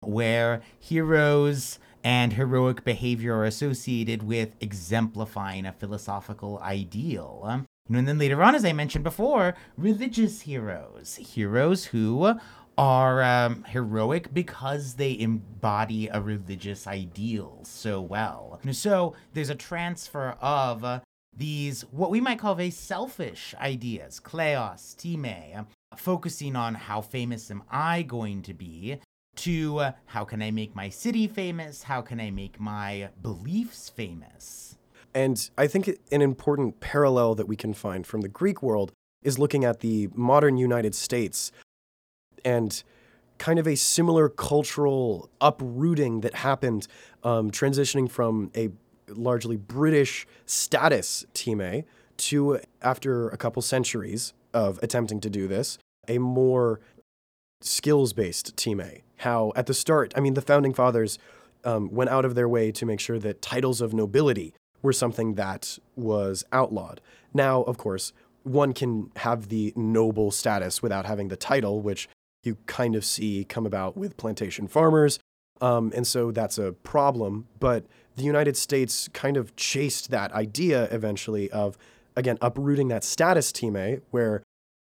where 0.00 0.60
heroes 0.78 1.78
and 2.04 2.34
heroic 2.34 2.84
behavior 2.84 3.36
are 3.36 3.44
associated 3.44 4.22
with 4.22 4.54
exemplifying 4.60 5.66
a 5.66 5.72
philosophical 5.72 6.58
ideal. 6.58 7.42
Um, 7.44 7.66
and 7.92 8.06
then 8.06 8.18
later 8.18 8.42
on, 8.42 8.54
as 8.54 8.64
I 8.64 8.72
mentioned 8.72 9.04
before, 9.04 9.54
religious 9.76 10.42
heroes, 10.42 11.16
heroes 11.16 11.86
who 11.86 12.34
are 12.80 13.22
um, 13.22 13.62
heroic 13.64 14.32
because 14.32 14.94
they 14.94 15.18
embody 15.18 16.08
a 16.08 16.18
religious 16.18 16.86
ideal 16.86 17.58
so 17.62 18.00
well. 18.00 18.58
So 18.72 19.14
there's 19.34 19.50
a 19.50 19.54
transfer 19.54 20.34
of 20.40 20.82
uh, 20.82 21.00
these, 21.36 21.82
what 21.90 22.10
we 22.10 22.22
might 22.22 22.38
call 22.38 22.54
very 22.54 22.70
selfish 22.70 23.54
ideas, 23.60 24.18
kleos, 24.24 24.96
time, 24.96 25.66
focusing 25.94 26.56
on 26.56 26.74
how 26.74 27.02
famous 27.02 27.50
am 27.50 27.64
I 27.70 28.00
going 28.00 28.40
to 28.42 28.54
be, 28.54 28.96
to 29.36 29.78
uh, 29.78 29.92
how 30.06 30.24
can 30.24 30.40
I 30.40 30.50
make 30.50 30.74
my 30.74 30.88
city 30.88 31.28
famous? 31.28 31.82
How 31.82 32.00
can 32.00 32.18
I 32.18 32.30
make 32.30 32.58
my 32.58 33.10
beliefs 33.20 33.90
famous? 33.90 34.78
And 35.14 35.50
I 35.58 35.66
think 35.66 35.98
an 36.10 36.22
important 36.22 36.80
parallel 36.80 37.34
that 37.34 37.46
we 37.46 37.56
can 37.56 37.74
find 37.74 38.06
from 38.06 38.22
the 38.22 38.28
Greek 38.28 38.62
world 38.62 38.92
is 39.22 39.38
looking 39.38 39.66
at 39.66 39.80
the 39.80 40.08
modern 40.14 40.56
United 40.56 40.94
States 40.94 41.52
and 42.44 42.82
kind 43.38 43.58
of 43.58 43.66
a 43.66 43.74
similar 43.74 44.28
cultural 44.28 45.30
uprooting 45.40 46.20
that 46.20 46.34
happened 46.34 46.86
um, 47.24 47.50
transitioning 47.50 48.10
from 48.10 48.50
a 48.54 48.68
largely 49.08 49.56
British 49.56 50.26
status 50.46 51.24
A 51.46 51.84
to, 52.18 52.60
after 52.82 53.28
a 53.30 53.36
couple 53.36 53.62
centuries 53.62 54.34
of 54.52 54.78
attempting 54.82 55.20
to 55.20 55.30
do 55.30 55.48
this, 55.48 55.78
a 56.06 56.18
more 56.18 56.80
skills 57.60 58.12
based 58.12 58.66
A. 58.66 59.02
How 59.18 59.52
at 59.56 59.66
the 59.66 59.74
start, 59.74 60.12
I 60.16 60.20
mean, 60.20 60.34
the 60.34 60.42
founding 60.42 60.74
fathers 60.74 61.18
um, 61.64 61.90
went 61.90 62.10
out 62.10 62.24
of 62.24 62.34
their 62.34 62.48
way 62.48 62.72
to 62.72 62.86
make 62.86 63.00
sure 63.00 63.18
that 63.18 63.42
titles 63.42 63.80
of 63.80 63.92
nobility 63.92 64.54
were 64.82 64.92
something 64.92 65.34
that 65.34 65.78
was 65.96 66.44
outlawed. 66.52 67.00
Now, 67.34 67.62
of 67.62 67.76
course, 67.76 68.12
one 68.42 68.72
can 68.72 69.10
have 69.16 69.48
the 69.48 69.72
noble 69.76 70.30
status 70.30 70.82
without 70.82 71.04
having 71.04 71.28
the 71.28 71.36
title, 71.36 71.80
which 71.80 72.08
you 72.42 72.56
kind 72.66 72.94
of 72.94 73.04
see 73.04 73.44
come 73.44 73.66
about 73.66 73.96
with 73.96 74.16
plantation 74.16 74.68
farmers. 74.68 75.18
Um, 75.60 75.92
and 75.94 76.06
so 76.06 76.30
that's 76.30 76.58
a 76.58 76.72
problem. 76.72 77.48
But 77.58 77.84
the 78.16 78.22
United 78.22 78.56
States 78.56 79.08
kind 79.12 79.36
of 79.36 79.54
chased 79.56 80.10
that 80.10 80.32
idea 80.32 80.84
eventually 80.90 81.50
of, 81.50 81.76
again, 82.16 82.38
uprooting 82.40 82.88
that 82.88 83.04
status 83.04 83.52
team 83.52 83.76
where 84.10 84.42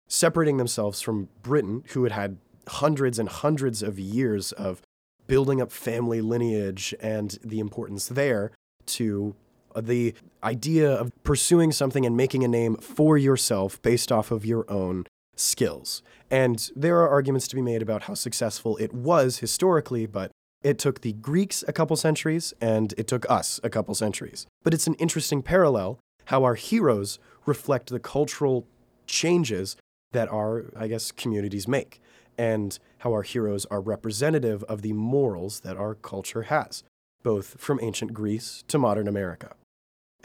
separating 0.08 0.58
themselves 0.58 1.00
from 1.00 1.28
Britain, 1.42 1.82
who 1.92 2.02
had 2.04 2.12
had 2.12 2.36
hundreds 2.68 3.18
and 3.18 3.28
hundreds 3.28 3.82
of 3.82 3.98
years 3.98 4.52
of 4.52 4.82
building 5.26 5.60
up 5.60 5.72
family 5.72 6.20
lineage 6.20 6.94
and 7.00 7.38
the 7.42 7.58
importance 7.58 8.06
there, 8.08 8.52
to 8.86 9.34
The 9.76 10.14
idea 10.42 10.90
of 10.90 11.10
pursuing 11.22 11.72
something 11.72 12.06
and 12.06 12.16
making 12.16 12.44
a 12.44 12.48
name 12.48 12.76
for 12.76 13.18
yourself 13.18 13.80
based 13.82 14.10
off 14.10 14.30
of 14.30 14.46
your 14.46 14.64
own 14.70 15.04
skills. 15.36 16.02
And 16.30 16.70
there 16.74 16.98
are 16.98 17.08
arguments 17.08 17.46
to 17.48 17.56
be 17.56 17.62
made 17.62 17.82
about 17.82 18.04
how 18.04 18.14
successful 18.14 18.76
it 18.78 18.92
was 18.92 19.38
historically, 19.38 20.06
but 20.06 20.32
it 20.62 20.78
took 20.78 21.02
the 21.02 21.12
Greeks 21.12 21.62
a 21.68 21.72
couple 21.72 21.96
centuries 21.96 22.52
and 22.60 22.92
it 22.98 23.06
took 23.06 23.28
us 23.30 23.60
a 23.62 23.70
couple 23.70 23.94
centuries. 23.94 24.46
But 24.64 24.74
it's 24.74 24.86
an 24.86 24.94
interesting 24.94 25.42
parallel 25.42 26.00
how 26.26 26.42
our 26.42 26.56
heroes 26.56 27.18
reflect 27.44 27.90
the 27.90 28.00
cultural 28.00 28.66
changes 29.06 29.76
that 30.12 30.28
our, 30.28 30.72
I 30.76 30.88
guess, 30.88 31.12
communities 31.12 31.68
make, 31.68 32.00
and 32.36 32.78
how 32.98 33.12
our 33.12 33.22
heroes 33.22 33.66
are 33.66 33.80
representative 33.80 34.64
of 34.64 34.82
the 34.82 34.92
morals 34.92 35.60
that 35.60 35.76
our 35.76 35.94
culture 35.94 36.42
has, 36.42 36.82
both 37.22 37.60
from 37.60 37.78
ancient 37.80 38.12
Greece 38.12 38.64
to 38.68 38.78
modern 38.78 39.06
America. 39.06 39.54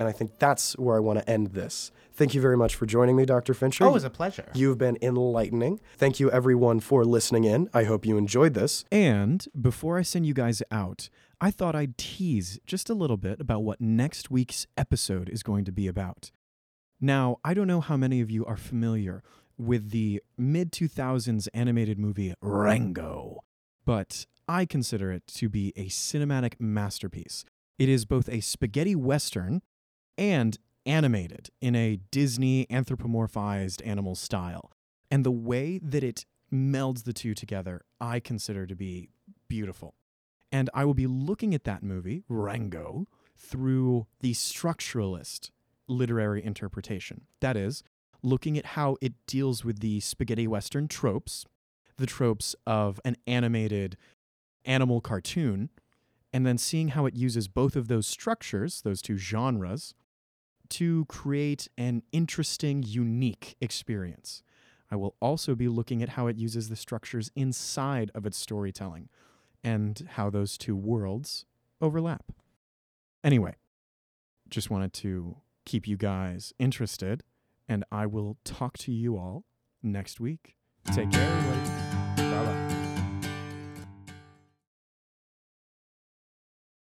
And 0.02 0.08
I 0.08 0.14
think 0.14 0.40
that's 0.40 0.76
where 0.80 0.98
I 0.98 1.00
want 1.00 1.20
to 1.20 1.30
end 1.30 1.50
this. 1.50 1.92
Thank 2.12 2.34
you 2.34 2.42
very 2.42 2.58
much 2.58 2.74
for 2.74 2.88
joining 2.88 3.16
me, 3.16 3.24
Dr. 3.24 3.54
Fincher. 3.54 3.84
Oh, 3.84 3.90
it 3.90 3.94
was 3.94 4.04
a 4.04 4.10
pleasure. 4.10 4.50
You've 4.56 4.80
been 4.80 4.98
enlightening. 5.00 5.80
Thank 5.96 6.20
you, 6.20 6.32
everyone, 6.32 6.80
for 6.80 7.06
listening 7.06 7.44
in. 7.44 7.70
I 7.72 7.84
hope 7.84 8.04
you 8.04 8.18
enjoyed 8.18 8.56
this. 8.56 8.84
And 8.92 9.46
before 9.60 10.00
I 10.00 10.02
send 10.02 10.26
you 10.26 10.34
guys 10.34 10.64
out, 10.72 11.12
I 11.40 11.52
thought 11.52 11.76
I'd 11.76 12.00
tease 12.00 12.60
just 12.66 12.90
a 12.90 12.96
little 12.96 13.16
bit 13.16 13.40
about 13.40 13.62
what 13.62 13.80
next 13.80 14.32
week's 14.32 14.66
episode 14.76 15.30
is 15.30 15.44
going 15.44 15.66
to 15.66 15.72
be 15.72 15.88
about. 15.88 16.32
Now, 17.00 17.38
I 17.46 17.54
don't 17.54 17.68
know 17.68 17.82
how 17.82 17.96
many 17.96 18.22
of 18.22 18.32
you 18.32 18.44
are 18.48 18.58
familiar 18.58 19.22
with 19.56 19.92
the 19.92 20.20
mid 20.36 20.72
2000s 20.72 21.48
animated 21.54 22.00
movie 22.00 22.34
Rango, 22.42 23.42
but 23.86 24.26
I 24.48 24.66
consider 24.66 25.12
it 25.12 25.28
to 25.36 25.48
be 25.48 25.74
a 25.76 25.86
cinematic 25.86 26.60
masterpiece. 26.60 27.46
It 27.78 27.88
is 27.88 28.06
both 28.06 28.28
a 28.30 28.42
spaghetti 28.42 28.96
western 28.96 29.62
and 30.21 30.60
animated 30.86 31.49
in 31.62 31.75
a 31.75 31.97
Disney 32.12 32.67
anthropomorphized 32.67 33.81
animal 33.84 34.13
style. 34.13 34.71
And 35.10 35.25
the 35.25 35.31
way 35.31 35.79
that 35.79 36.03
it 36.03 36.25
melds 36.53 37.05
the 37.05 37.12
two 37.12 37.34
together, 37.34 37.81
I 37.99 38.19
consider 38.19 38.67
to 38.67 38.75
be 38.75 39.10
beautiful. 39.47 39.95
And 40.51 40.69
I 40.75 40.86
will 40.86 40.93
be 40.93 41.07
looking 41.07 41.55
at 41.55 41.63
that 41.63 41.81
movie, 41.81 42.23
Rango, 42.29 43.07
through 43.36 44.05
the 44.19 44.34
structuralist 44.34 45.49
literary 45.88 46.45
interpretation. 46.45 47.21
That 47.39 47.57
is, 47.57 47.81
looking 48.21 48.60
at 48.60 48.67
how 48.67 48.97
it 49.01 49.13
deals 49.25 49.65
with 49.65 49.79
the 49.79 50.01
spaghetti 50.01 50.45
western 50.45 50.88
tropes, 50.88 51.47
the 51.97 52.05
tropes 52.05 52.55
of 52.67 52.99
an 53.03 53.17
animated 53.25 53.97
animal 54.65 55.01
cartoon, 55.01 55.71
and 56.31 56.45
then 56.45 56.60
seeing 56.60 56.89
how 56.89 57.07
it 57.07 57.15
uses 57.15 57.47
both 57.47 57.75
of 57.75 57.88
those 57.88 58.05
structures, 58.05 58.84
those 58.84 59.01
two 59.01 59.17
genres, 59.17 59.95
to 60.71 61.05
create 61.05 61.67
an 61.77 62.03
interesting, 62.12 62.84
unique 62.86 63.55
experience. 63.62 64.43
I 64.89 64.95
will 64.95 65.15
also 65.21 65.55
be 65.55 65.67
looking 65.67 66.01
at 66.01 66.10
how 66.10 66.27
it 66.27 66.38
uses 66.38 66.69
the 66.69 66.75
structures 66.75 67.31
inside 67.36 68.12
of 68.13 68.25
its 68.25 68.38
storytelling 68.38 69.10
and 69.63 70.07
how 70.12 70.29
those 70.29 70.57
two 70.57 70.75
worlds 70.75 71.45
overlap. 71.79 72.31
Anyway, 73.23 73.55
just 74.49 74.69
wanted 74.69 74.93
to 74.93 75.38
keep 75.65 75.88
you 75.88 75.95
guys 75.95 76.53
interested, 76.60 77.23
and 77.69 77.86
I 77.91 78.05
will 78.05 78.38
talk 78.43 78.77
to 78.79 78.91
you 78.91 79.17
all 79.17 79.45
next 79.84 80.19
week. 80.19 80.55
Take 80.93 81.12
care, 81.12 81.38
everybody. 81.38 81.90